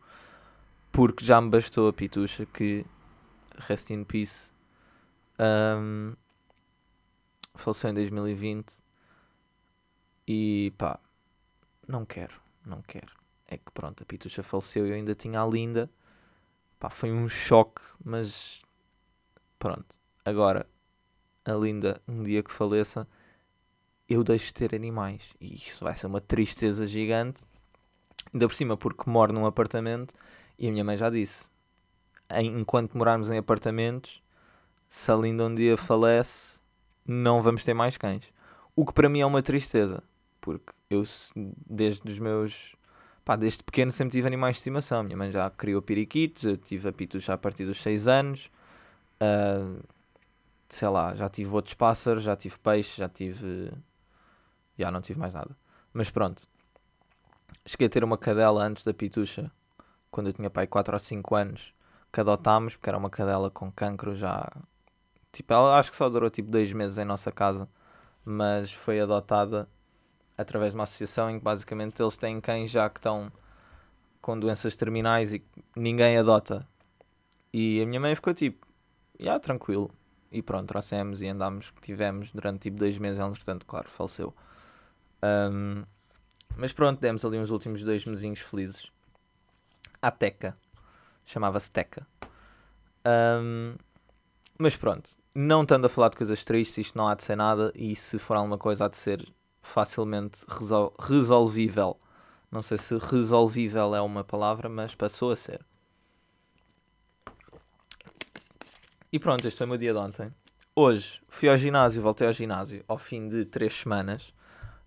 porque 0.92 1.24
já 1.26 1.40
me 1.40 1.50
bastou 1.50 1.88
a 1.88 1.94
pitucha 1.94 2.46
que, 2.46 2.86
rest 3.58 3.90
in 3.90 4.04
peace, 4.04 4.52
um, 5.40 6.14
faleceu 7.56 7.90
em 7.90 7.94
2020 7.94 8.84
e 10.28 10.74
pá, 10.78 11.00
não 11.88 12.06
quero 12.06 12.42
não 12.66 12.82
quero. 12.82 13.12
É 13.48 13.58
que 13.58 13.72
pronto, 13.74 14.04
a 14.04 14.06
Pitucha 14.06 14.44
faleceu 14.44 14.88
e 14.88 14.92
eu 14.92 14.96
ainda 14.96 15.16
tinha 15.16 15.42
a 15.42 15.48
Linda. 15.48 15.90
Pá, 16.80 16.90
foi 16.90 17.12
um 17.12 17.28
choque, 17.28 17.82
mas 18.04 18.62
pronto. 19.60 20.00
Agora, 20.24 20.66
a 21.46 21.54
Linda, 21.54 22.02
um 22.08 22.24
dia 22.24 22.42
que 22.42 22.52
faleça, 22.52 23.08
eu 24.08 24.24
deixo 24.24 24.48
de 24.48 24.54
ter 24.54 24.76
animais. 24.76 25.36
E 25.40 25.56
isso 25.56 25.84
vai 25.84 25.96
ser 25.96 26.08
uma 26.08 26.22
tristeza 26.22 26.86
gigante. 26.88 27.44
Ainda 28.34 28.48
por 28.48 28.56
cima, 28.56 28.78
porque 28.78 29.10
moro 29.10 29.34
num 29.34 29.46
apartamento 29.46 30.14
e 30.62 30.68
a 30.68 30.72
minha 30.72 30.84
mãe 30.84 30.96
já 30.96 31.10
disse: 31.10 31.50
enquanto 32.40 32.96
morarmos 32.96 33.32
em 33.32 33.38
apartamentos, 33.40 34.22
se 34.88 35.12
a 35.12 35.16
Linda 35.16 35.44
um 35.44 35.56
dia 35.56 35.76
falece, 35.76 36.60
não 37.04 37.42
vamos 37.42 37.64
ter 37.64 37.74
mais 37.74 37.98
cães. 37.98 38.32
O 38.76 38.86
que 38.86 38.94
para 38.94 39.10
mim 39.10 39.22
é 39.22 39.26
uma 39.26 39.42
tristeza, 39.42 40.04
porque 40.40 40.72
eu, 40.88 41.02
desde 41.68 42.08
os 42.08 42.20
meus. 42.20 42.76
Pá, 43.26 43.36
desde 43.36 43.64
pequeno 43.64 43.92
sempre 43.92 44.12
tive 44.12 44.28
animais 44.28 44.56
de 44.56 44.60
estimação. 44.60 45.04
Minha 45.04 45.18
mãe 45.18 45.32
já 45.32 45.50
criou 45.50 45.82
periquitos, 45.82 46.44
eu 46.44 46.56
tive 46.58 46.88
apitos 46.90 47.24
já 47.24 47.34
a 47.34 47.38
partir 47.38 47.66
dos 47.66 47.82
6 47.82 48.08
anos. 48.08 48.52
Uh, 49.20 49.84
sei 50.70 50.88
lá, 50.90 51.16
já 51.16 51.28
tive 51.28 51.54
outros 51.54 51.74
pássaros, 51.74 52.22
já 52.24 52.36
tive 52.36 52.58
peixe, 52.60 53.00
já 53.00 53.10
tive. 53.10 53.72
Já 54.78 54.92
não 54.92 55.02
tive 55.02 55.20
mais 55.20 55.34
nada. 55.34 55.58
Mas 55.92 56.12
pronto. 56.12 56.44
Cheguei 57.66 57.88
a 57.88 57.90
ter 57.90 58.04
uma 58.04 58.18
cadela 58.18 58.64
antes 58.64 58.84
da 58.84 58.94
pitucha, 58.94 59.52
quando 60.12 60.28
eu 60.28 60.34
tinha 60.34 60.50
pai 60.50 60.68
4 60.68 60.94
ou 60.94 61.00
5 61.00 61.36
anos, 61.36 61.74
que 62.12 62.20
adotámos, 62.22 62.76
porque 62.76 62.90
era 62.90 62.98
uma 62.98 63.10
cadela 63.10 63.50
com 63.50 63.72
cancro 63.72 64.14
já. 64.14 64.52
Tipo, 65.32 65.54
ela 65.54 65.80
acho 65.80 65.92
que 65.92 65.98
só 65.98 66.10
durou 66.10 66.30
tipo 66.30 66.52
2 66.52 66.74
meses 66.74 66.98
em 66.98 67.06
nossa 67.06 67.32
casa, 67.32 67.68
mas 68.26 68.72
foi 68.72 69.00
adotada 69.00 69.68
através 70.38 70.74
de 70.74 70.78
uma 70.78 70.84
associação 70.84 71.30
em 71.30 71.40
que 71.40 71.44
basicamente 71.44 72.02
eles 72.02 72.18
têm 72.18 72.42
cães 72.42 72.72
já 72.72 72.90
que 72.90 73.00
estão 73.00 73.32
com 74.22 74.40
doenças 74.40 74.76
terminais 74.76 75.34
e 75.34 75.44
ninguém 75.76 76.18
adota. 76.18 76.68
E 77.54 77.82
a 77.82 77.86
minha 77.86 78.00
mãe 78.00 78.14
ficou 78.16 78.34
tipo, 78.34 78.68
já 79.20 79.26
yeah, 79.26 79.40
tranquilo. 79.40 79.92
E 80.32 80.42
pronto, 80.42 80.68
trouxemos 80.68 81.22
e 81.22 81.28
andámos, 81.28 81.74
tivemos 81.82 82.32
durante 82.32 82.62
tipo 82.62 82.78
dois 82.78 82.98
meses, 82.98 83.20
entretanto, 83.20 83.66
claro, 83.66 83.90
faleceu. 83.90 84.34
Um, 85.24 85.84
mas 86.56 86.72
pronto, 86.72 87.00
demos 87.00 87.26
ali 87.26 87.38
uns 87.38 87.52
últimos 87.52 87.84
dois 87.84 88.06
mesinhos 88.06 88.40
felizes. 88.40 88.92
À 90.02 90.12
Teca. 90.12 90.58
Chamava-se 91.26 91.72
Teca. 91.72 92.08
Um, 93.06 93.76
mas 94.58 94.76
pronto, 94.76 95.12
não 95.36 95.64
estando 95.64 95.86
a 95.86 95.90
falar 95.90 96.10
de 96.10 96.18
coisas 96.18 96.44
tristes, 96.44 96.88
isto 96.88 96.98
não 96.98 97.08
há 97.08 97.16
de 97.16 97.24
ser 97.24 97.36
nada. 97.36 97.72
E 97.76 97.96
se 97.96 98.20
for 98.20 98.38
alguma 98.38 98.58
coisa, 98.58 98.86
há 98.86 98.88
de 98.88 98.98
ser 98.98 99.26
facilmente 99.62 100.46
resol 100.48 100.94
resolvível. 101.00 101.98
Não 102.52 102.62
sei 102.62 102.78
se 102.78 102.98
resolvível 102.98 103.96
é 103.96 104.02
uma 104.02 104.24
palavra, 104.24 104.68
mas 104.68 104.94
passou 104.94 105.32
a 105.32 105.36
ser. 105.36 105.66
E 109.12 109.20
pronto, 109.20 109.48
este 109.48 109.58
foi 109.58 109.66
o 109.66 109.70
meu 109.70 109.78
dia 109.78 109.94
de 109.94 110.00
ontem. 110.00 110.34
Hoje 110.76 111.22
fui 111.28 111.50
ao 111.50 111.58
ginásio, 111.58 112.02
voltei 112.02 112.28
ao 112.28 112.34
ginásio 112.34 112.84
ao 112.88 112.98
fim 112.98 113.28
de 113.28 113.46
três 113.46 113.74
semanas. 113.74 114.34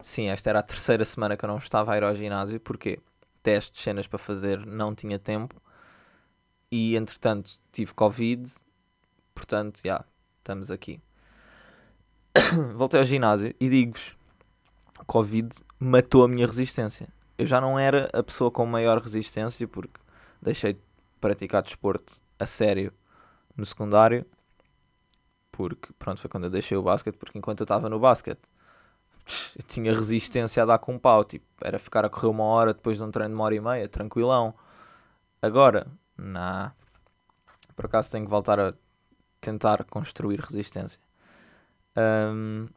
Sim, 0.00 0.28
esta 0.28 0.50
era 0.50 0.58
a 0.60 0.62
terceira 0.62 1.04
semana 1.04 1.36
que 1.36 1.44
eu 1.44 1.48
não 1.48 1.58
estava 1.58 1.92
a 1.92 1.96
ir 1.96 2.04
ao 2.04 2.14
ginásio, 2.14 2.60
porque 2.60 3.00
testes, 3.44 3.82
cenas 3.82 4.08
para 4.08 4.18
fazer, 4.18 4.66
não 4.66 4.92
tinha 4.92 5.18
tempo. 5.18 5.62
E 6.72 6.96
entretanto 6.96 7.60
tive 7.70 7.94
Covid, 7.94 8.50
portanto, 9.32 9.76
já, 9.76 9.84
yeah, 9.84 10.06
estamos 10.38 10.72
aqui. 10.72 11.00
voltei 12.74 12.98
ao 12.98 13.06
ginásio 13.06 13.54
e 13.60 13.68
digo-vos, 13.68 14.16
Covid 15.06 15.48
matou 15.78 16.24
a 16.24 16.28
minha 16.28 16.46
resistência. 16.46 17.06
Eu 17.38 17.46
já 17.46 17.60
não 17.60 17.78
era 17.78 18.08
a 18.12 18.22
pessoa 18.22 18.50
com 18.50 18.66
maior 18.66 19.00
resistência 19.00 19.68
porque 19.68 20.00
deixei 20.40 20.72
de 20.72 20.80
praticar 21.20 21.62
desporto 21.62 22.20
a 22.38 22.46
sério 22.46 22.92
no 23.56 23.64
secundário. 23.64 24.26
Porque, 25.52 25.92
pronto, 25.98 26.20
foi 26.20 26.28
quando 26.28 26.44
eu 26.44 26.50
deixei 26.50 26.76
o 26.76 26.82
basquete. 26.82 27.16
Porque 27.16 27.38
enquanto 27.38 27.60
eu 27.60 27.64
estava 27.64 27.88
no 27.88 28.00
basquete, 28.00 28.42
eu 29.56 29.62
tinha 29.66 29.92
resistência 29.92 30.62
a 30.62 30.66
dar 30.66 30.78
com 30.78 30.94
um 30.94 30.98
pau. 30.98 31.24
Tipo, 31.24 31.46
era 31.62 31.78
ficar 31.78 32.04
a 32.04 32.08
correr 32.08 32.28
uma 32.28 32.44
hora 32.44 32.74
depois 32.74 32.96
de 32.98 33.02
um 33.02 33.10
treino 33.10 33.30
de 33.30 33.34
uma 33.34 33.44
hora 33.44 33.54
e 33.54 33.60
meia, 33.60 33.88
tranquilão. 33.88 34.54
Agora, 35.40 35.86
nah. 36.16 36.72
Por 37.76 37.86
acaso 37.86 38.12
tenho 38.12 38.24
que 38.24 38.30
voltar 38.30 38.60
a 38.60 38.72
tentar 39.40 39.84
construir 39.84 40.40
resistência. 40.40 41.00
Um, 41.96 42.68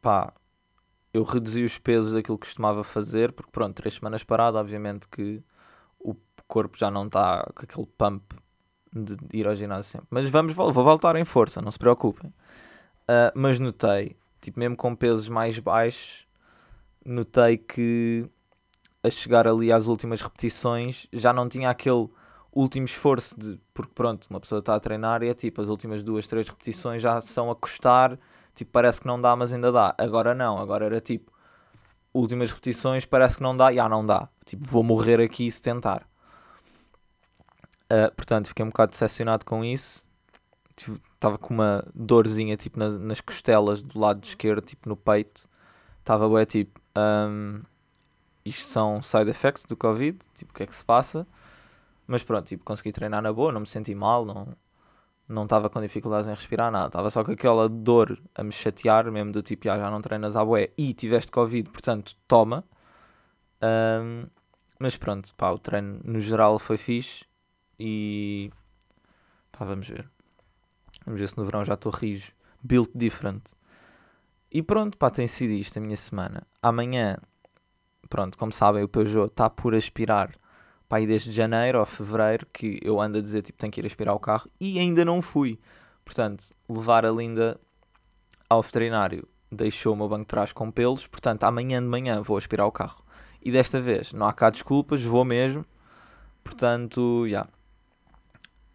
pá, 0.00 0.32
eu 1.12 1.22
reduzi 1.22 1.64
os 1.64 1.78
pesos 1.78 2.12
daquilo 2.12 2.36
que 2.36 2.46
costumava 2.46 2.82
fazer, 2.82 3.32
porque 3.32 3.50
pronto, 3.52 3.76
três 3.76 3.94
semanas 3.94 4.24
parado, 4.24 4.58
obviamente 4.58 5.08
que 5.08 5.42
o 5.98 6.14
corpo 6.48 6.76
já 6.76 6.90
não 6.90 7.04
está 7.04 7.48
com 7.54 7.64
aquele 7.64 7.86
pump 7.86 8.22
de 8.92 9.16
ir 9.32 9.46
ao 9.46 9.54
ginásio 9.54 9.92
sempre. 9.92 10.08
Mas 10.10 10.28
vamos, 10.28 10.52
vou 10.52 10.72
voltar 10.72 11.16
em 11.16 11.24
força, 11.24 11.62
não 11.62 11.70
se 11.70 11.78
preocupem. 11.78 12.30
Uh, 12.30 13.30
mas 13.34 13.58
notei, 13.58 14.16
tipo, 14.44 14.60
mesmo 14.60 14.76
com 14.76 14.94
pesos 14.94 15.28
mais 15.28 15.58
baixos, 15.58 16.26
notei 17.04 17.56
que 17.56 18.28
a 19.02 19.10
chegar 19.10 19.48
ali 19.48 19.72
às 19.72 19.86
últimas 19.86 20.20
repetições 20.20 21.06
já 21.12 21.32
não 21.32 21.48
tinha 21.48 21.70
aquele 21.70 22.08
último 22.52 22.86
esforço 22.86 23.38
de 23.38 23.60
porque 23.72 23.92
pronto, 23.94 24.26
uma 24.30 24.40
pessoa 24.40 24.58
está 24.60 24.74
a 24.74 24.80
treinar 24.80 25.22
e 25.22 25.28
é 25.28 25.34
tipo 25.34 25.60
as 25.60 25.68
últimas 25.68 26.02
duas, 26.02 26.26
três 26.26 26.48
repetições 26.48 27.02
já 27.02 27.20
são 27.20 27.50
a 27.50 27.56
custar, 27.56 28.18
tipo, 28.54 28.70
parece 28.70 29.00
que 29.00 29.06
não 29.06 29.20
dá, 29.20 29.34
mas 29.34 29.52
ainda 29.52 29.72
dá. 29.72 29.94
Agora 29.98 30.34
não, 30.34 30.58
agora 30.58 30.84
era 30.86 31.00
tipo 31.00 31.32
últimas 32.12 32.50
repetições, 32.50 33.04
parece 33.04 33.38
que 33.38 33.42
não 33.42 33.56
dá, 33.56 33.72
já 33.72 33.88
não 33.88 34.04
dá. 34.04 34.28
Tipo, 34.44 34.64
vou 34.66 34.82
morrer 34.82 35.20
aqui 35.20 35.50
se 35.50 35.60
tentar. 35.60 36.06
Uh, 37.84 38.12
portanto, 38.14 38.48
fiquei 38.48 38.64
um 38.64 38.68
bocado 38.68 38.92
decepcionado 38.92 39.44
com 39.44 39.64
isso. 39.64 40.06
Estava 41.24 41.38
com 41.38 41.54
uma 41.54 41.82
dorzinha 41.94 42.54
tipo 42.54 42.78
nas, 42.78 42.98
nas 42.98 43.18
costelas 43.18 43.80
do 43.80 43.98
lado 43.98 44.22
esquerdo, 44.22 44.60
tipo 44.60 44.86
no 44.90 44.94
peito. 44.94 45.48
Estava 46.00 46.28
bué 46.28 46.44
tipo, 46.44 46.78
um, 46.98 47.62
isto 48.44 48.66
são 48.66 49.00
side 49.00 49.30
effects 49.30 49.64
do 49.64 49.74
Covid, 49.74 50.18
tipo, 50.34 50.52
o 50.52 50.54
que 50.54 50.64
é 50.64 50.66
que 50.66 50.76
se 50.76 50.84
passa? 50.84 51.26
Mas 52.06 52.22
pronto, 52.22 52.46
tipo, 52.46 52.62
consegui 52.62 52.92
treinar 52.92 53.22
na 53.22 53.32
boa, 53.32 53.50
não 53.50 53.60
me 53.60 53.66
senti 53.66 53.94
mal, 53.94 54.26
não 54.26 54.54
não 55.26 55.44
estava 55.44 55.70
com 55.70 55.80
dificuldades 55.80 56.28
em 56.28 56.34
respirar 56.34 56.70
nada, 56.70 56.88
estava 56.88 57.08
só 57.08 57.24
com 57.24 57.32
aquela 57.32 57.70
dor 57.70 58.20
a 58.34 58.44
me 58.44 58.52
chatear, 58.52 59.10
mesmo 59.10 59.32
do 59.32 59.40
tipo, 59.40 59.70
ah, 59.70 59.78
já 59.78 59.90
não 59.90 60.02
treinas 60.02 60.36
à 60.36 60.44
bué 60.44 60.72
e 60.76 60.92
tiveste 60.92 61.32
Covid, 61.32 61.70
portanto, 61.70 62.14
toma. 62.28 62.62
Um, 63.62 64.26
mas 64.78 64.98
pronto, 64.98 65.34
pá, 65.36 65.50
o 65.52 65.58
treino 65.58 66.00
no 66.04 66.20
geral 66.20 66.58
foi 66.58 66.76
fixe 66.76 67.24
e 67.78 68.50
pá, 69.52 69.64
vamos 69.64 69.88
ver. 69.88 70.13
Vamos 71.04 71.20
ver 71.20 71.28
se 71.28 71.36
no 71.36 71.44
verão 71.44 71.64
já 71.64 71.74
estou 71.74 71.92
rijo. 71.92 72.32
Built 72.62 72.90
different. 72.94 73.52
E 74.50 74.62
pronto, 74.62 74.96
pá, 74.96 75.10
tem 75.10 75.26
sido 75.26 75.52
isto 75.52 75.78
a 75.78 75.82
minha 75.82 75.96
semana. 75.96 76.46
Amanhã, 76.62 77.16
pronto, 78.08 78.38
como 78.38 78.52
sabem, 78.52 78.82
o 78.82 78.88
Peugeot 78.88 79.26
está 79.26 79.50
por 79.50 79.74
aspirar 79.74 80.34
pá, 80.88 80.98
aí 80.98 81.06
desde 81.06 81.32
janeiro 81.32 81.80
ou 81.80 81.86
fevereiro 81.86 82.46
que 82.52 82.78
eu 82.82 83.00
ando 83.00 83.18
a 83.18 83.20
dizer 83.20 83.42
tipo 83.42 83.58
tenho 83.58 83.72
que 83.72 83.80
ir 83.80 83.86
aspirar 83.86 84.14
o 84.14 84.20
carro 84.20 84.48
e 84.60 84.78
ainda 84.78 85.04
não 85.04 85.20
fui. 85.20 85.58
Portanto, 86.04 86.44
levar 86.68 87.04
a 87.04 87.10
Linda 87.10 87.58
ao 88.48 88.62
veterinário 88.62 89.26
deixou 89.50 89.94
o 89.94 89.96
meu 89.96 90.08
banco 90.08 90.22
de 90.22 90.28
trás 90.28 90.52
com 90.52 90.70
pelos, 90.70 91.06
portanto, 91.06 91.44
amanhã 91.44 91.80
de 91.80 91.88
manhã 91.88 92.22
vou 92.22 92.36
aspirar 92.36 92.66
o 92.66 92.72
carro. 92.72 93.04
E 93.42 93.50
desta 93.50 93.80
vez 93.80 94.12
não 94.12 94.26
há 94.26 94.32
cá 94.32 94.50
desculpas, 94.50 95.02
vou 95.02 95.24
mesmo. 95.24 95.64
Portanto, 96.42 97.24
já. 97.24 97.28
Yeah. 97.28 97.50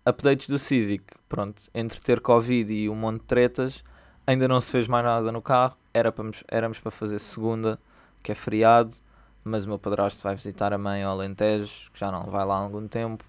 Updates 0.05 0.47
do 0.47 0.57
Civic, 0.57 1.03
pronto, 1.27 1.61
entre 1.73 1.99
ter 2.01 2.19
Covid 2.19 2.73
e 2.73 2.89
um 2.89 2.95
monte 2.95 3.21
de 3.21 3.27
tretas, 3.27 3.83
ainda 4.25 4.47
não 4.47 4.59
se 4.59 4.71
fez 4.71 4.87
mais 4.87 5.03
nada 5.03 5.31
no 5.31 5.41
carro. 5.41 5.77
Era 5.93 6.11
para, 6.11 6.29
éramos 6.47 6.79
para 6.79 6.91
fazer 6.91 7.19
segunda, 7.19 7.79
que 8.23 8.31
é 8.31 8.35
feriado 8.35 8.95
mas 9.43 9.65
o 9.65 9.69
meu 9.69 9.79
padrasto 9.79 10.23
vai 10.23 10.35
visitar 10.35 10.73
a 10.73 10.77
mãe 10.77 11.03
ao 11.03 11.13
Alentejo, 11.13 11.91
que 11.91 11.99
já 11.99 12.11
não 12.11 12.25
vai 12.25 12.45
lá 12.45 12.55
há 12.55 12.59
algum 12.59 12.87
tempo. 12.87 13.23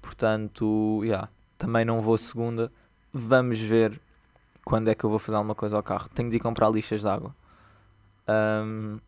Portanto, 0.00 1.00
yeah, 1.02 1.28
também 1.58 1.84
não 1.84 2.00
vou 2.00 2.16
segunda. 2.16 2.72
Vamos 3.12 3.60
ver 3.60 4.00
quando 4.64 4.88
é 4.88 4.94
que 4.94 5.04
eu 5.04 5.10
vou 5.10 5.18
fazer 5.18 5.36
alguma 5.36 5.54
coisa 5.54 5.76
ao 5.76 5.82
carro. 5.82 6.08
Tenho 6.08 6.30
de 6.30 6.36
ir 6.36 6.40
comprar 6.40 6.70
lixas 6.70 7.00
de 7.00 7.08
água. 7.08 7.34
Um, 8.28 8.98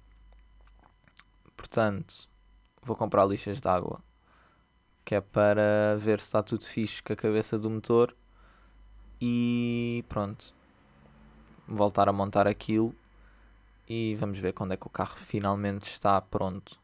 portanto, 1.57 2.29
vou 2.83 2.96
comprar 2.96 3.25
lixas 3.27 3.61
de 3.61 3.68
água. 3.68 4.03
Que 5.07 5.14
é 5.14 5.21
para 5.23 5.97
ver 5.97 6.21
se 6.21 6.27
está 6.27 6.42
tudo 6.42 6.66
fixe 6.66 7.03
com 7.03 7.14
a 7.14 7.16
cabeça 7.16 7.59
do 7.59 7.71
motor. 7.71 8.14
E 9.19 10.05
pronto. 10.07 10.53
Voltar 11.66 12.11
a 12.11 12.12
montar 12.12 12.47
aquilo 12.47 12.95
e 13.88 14.16
vamos 14.16 14.38
ver 14.38 14.53
quando 14.53 14.73
é 14.73 14.77
que 14.77 14.87
o 14.87 14.90
carro 14.90 15.16
finalmente 15.16 15.85
está 15.85 16.21
pronto. 16.21 16.79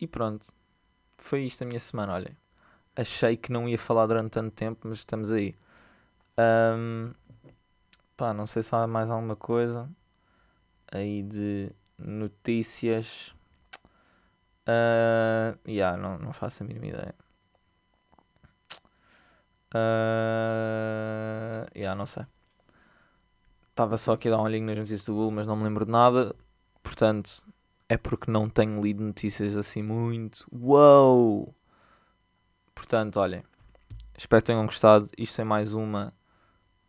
E 0.00 0.06
pronto, 0.06 0.52
foi 1.16 1.44
isto 1.44 1.62
a 1.62 1.66
minha 1.66 1.80
semana. 1.80 2.14
Olhem, 2.14 2.36
achei 2.94 3.36
que 3.36 3.50
não 3.50 3.68
ia 3.68 3.78
falar 3.78 4.06
durante 4.06 4.32
tanto 4.32 4.50
tempo, 4.54 4.86
mas 4.88 4.98
estamos 4.98 5.32
aí. 5.32 5.54
Um, 6.38 7.12
pá, 8.16 8.34
não 8.34 8.46
sei 8.46 8.62
se 8.62 8.74
há 8.74 8.86
mais 8.86 9.10
alguma 9.10 9.36
coisa 9.36 9.88
aí 10.92 11.22
de 11.22 11.70
notícias. 11.98 13.34
Uh, 14.66 15.58
yeah, 15.68 15.96
não, 15.96 16.18
não 16.18 16.32
faço 16.32 16.62
a 16.62 16.66
mínima 16.66 16.86
ideia. 16.86 17.14
Uh, 19.74 21.66
yeah, 21.76 21.94
não 21.94 22.06
sei. 22.06 22.24
Estava 23.68 23.96
só 23.96 24.12
aqui 24.12 24.28
a 24.28 24.30
dar 24.32 24.38
um 24.38 24.42
olhinho 24.44 24.66
nas 24.66 24.76
notícias 24.76 25.04
do 25.04 25.14
Google, 25.14 25.32
mas 25.32 25.46
não 25.46 25.56
me 25.56 25.64
lembro 25.64 25.84
de 25.84 25.90
nada. 25.90 26.34
Portanto, 26.82 27.42
é 27.88 27.96
porque 27.96 28.30
não 28.30 28.48
tenho 28.48 28.80
lido 28.80 29.02
notícias 29.02 29.56
assim 29.56 29.82
muito. 29.82 30.46
Uou! 30.52 31.54
Portanto, 32.74 33.18
olhem. 33.18 33.42
Espero 34.16 34.42
que 34.42 34.46
tenham 34.46 34.64
gostado. 34.64 35.10
Isto 35.18 35.40
é 35.40 35.44
mais 35.44 35.74
uma. 35.74 36.12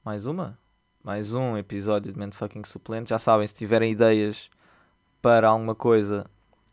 Mais 0.04 0.28
uma? 0.28 0.60
Mais 1.04 1.34
um 1.34 1.58
episódio 1.58 2.14
de 2.14 2.20
Mente 2.20 2.38
Fucking 2.38 2.64
Suplente. 2.64 3.10
Já 3.10 3.20
sabem, 3.20 3.48
se 3.48 3.56
tiverem 3.56 3.92
ideias 3.92 4.50
para 5.22 5.50
alguma 5.50 5.74
coisa 5.74 6.26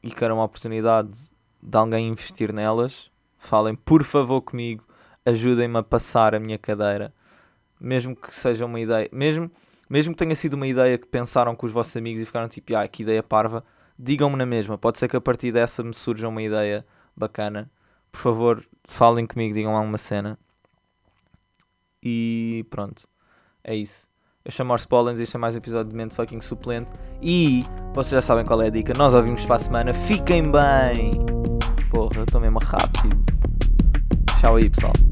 e 0.02 0.10
queiram 0.10 0.36
uma 0.36 0.44
oportunidade 0.44 1.32
de 1.62 1.78
alguém 1.78 2.08
investir 2.08 2.52
nelas, 2.52 3.10
falem 3.38 3.74
por 3.74 4.02
favor 4.02 4.40
comigo. 4.42 4.84
Ajudem-me 5.24 5.78
a 5.78 5.82
passar 5.82 6.34
a 6.34 6.40
minha 6.40 6.58
cadeira. 6.58 7.14
Mesmo 7.80 8.16
que 8.16 8.34
seja 8.36 8.66
uma 8.66 8.80
ideia. 8.80 9.08
Mesmo 9.12 9.50
mesmo 9.92 10.14
que 10.14 10.18
tenha 10.18 10.34
sido 10.34 10.54
uma 10.54 10.66
ideia 10.66 10.96
que 10.96 11.06
pensaram 11.06 11.54
com 11.54 11.66
os 11.66 11.72
vossos 11.72 11.94
amigos 11.98 12.22
e 12.22 12.24
ficaram 12.24 12.48
tipo, 12.48 12.74
ah, 12.74 12.88
que 12.88 13.02
ideia 13.02 13.22
parva, 13.22 13.62
digam-me 13.98 14.36
na 14.36 14.46
mesma. 14.46 14.78
Pode 14.78 14.98
ser 14.98 15.06
que 15.06 15.14
a 15.14 15.20
partir 15.20 15.52
dessa 15.52 15.82
me 15.82 15.92
surja 15.92 16.28
uma 16.28 16.42
ideia 16.42 16.86
bacana. 17.14 17.70
Por 18.10 18.18
favor, 18.18 18.66
falem 18.86 19.26
comigo, 19.26 19.52
digam 19.52 19.76
alguma 19.76 19.98
cena. 19.98 20.38
E 22.02 22.64
pronto, 22.70 23.06
é 23.62 23.74
isso. 23.74 24.08
Eu 24.44 24.50
chamo 24.50 24.72
Orse 24.72 24.88
Pollens 24.88 25.20
e 25.20 25.22
este 25.22 25.36
é 25.36 25.38
mais 25.38 25.54
um 25.54 25.58
episódio 25.58 25.90
de 25.90 25.96
Mente 25.96 26.16
Fucking 26.16 26.40
Suplente. 26.40 26.90
E 27.22 27.64
vocês 27.94 28.10
já 28.10 28.20
sabem 28.20 28.44
qual 28.44 28.60
é 28.60 28.66
a 28.66 28.70
dica. 28.70 28.92
Nós 28.92 29.14
ouvimos 29.14 29.46
para 29.46 29.54
a 29.54 29.58
semana. 29.60 29.94
Fiquem 29.94 30.50
bem! 30.50 31.24
Porra, 31.88 32.24
estou 32.24 32.40
mesmo 32.40 32.58
rápido. 32.58 33.20
Tchau 34.40 34.56
aí, 34.56 34.68
pessoal. 34.68 35.11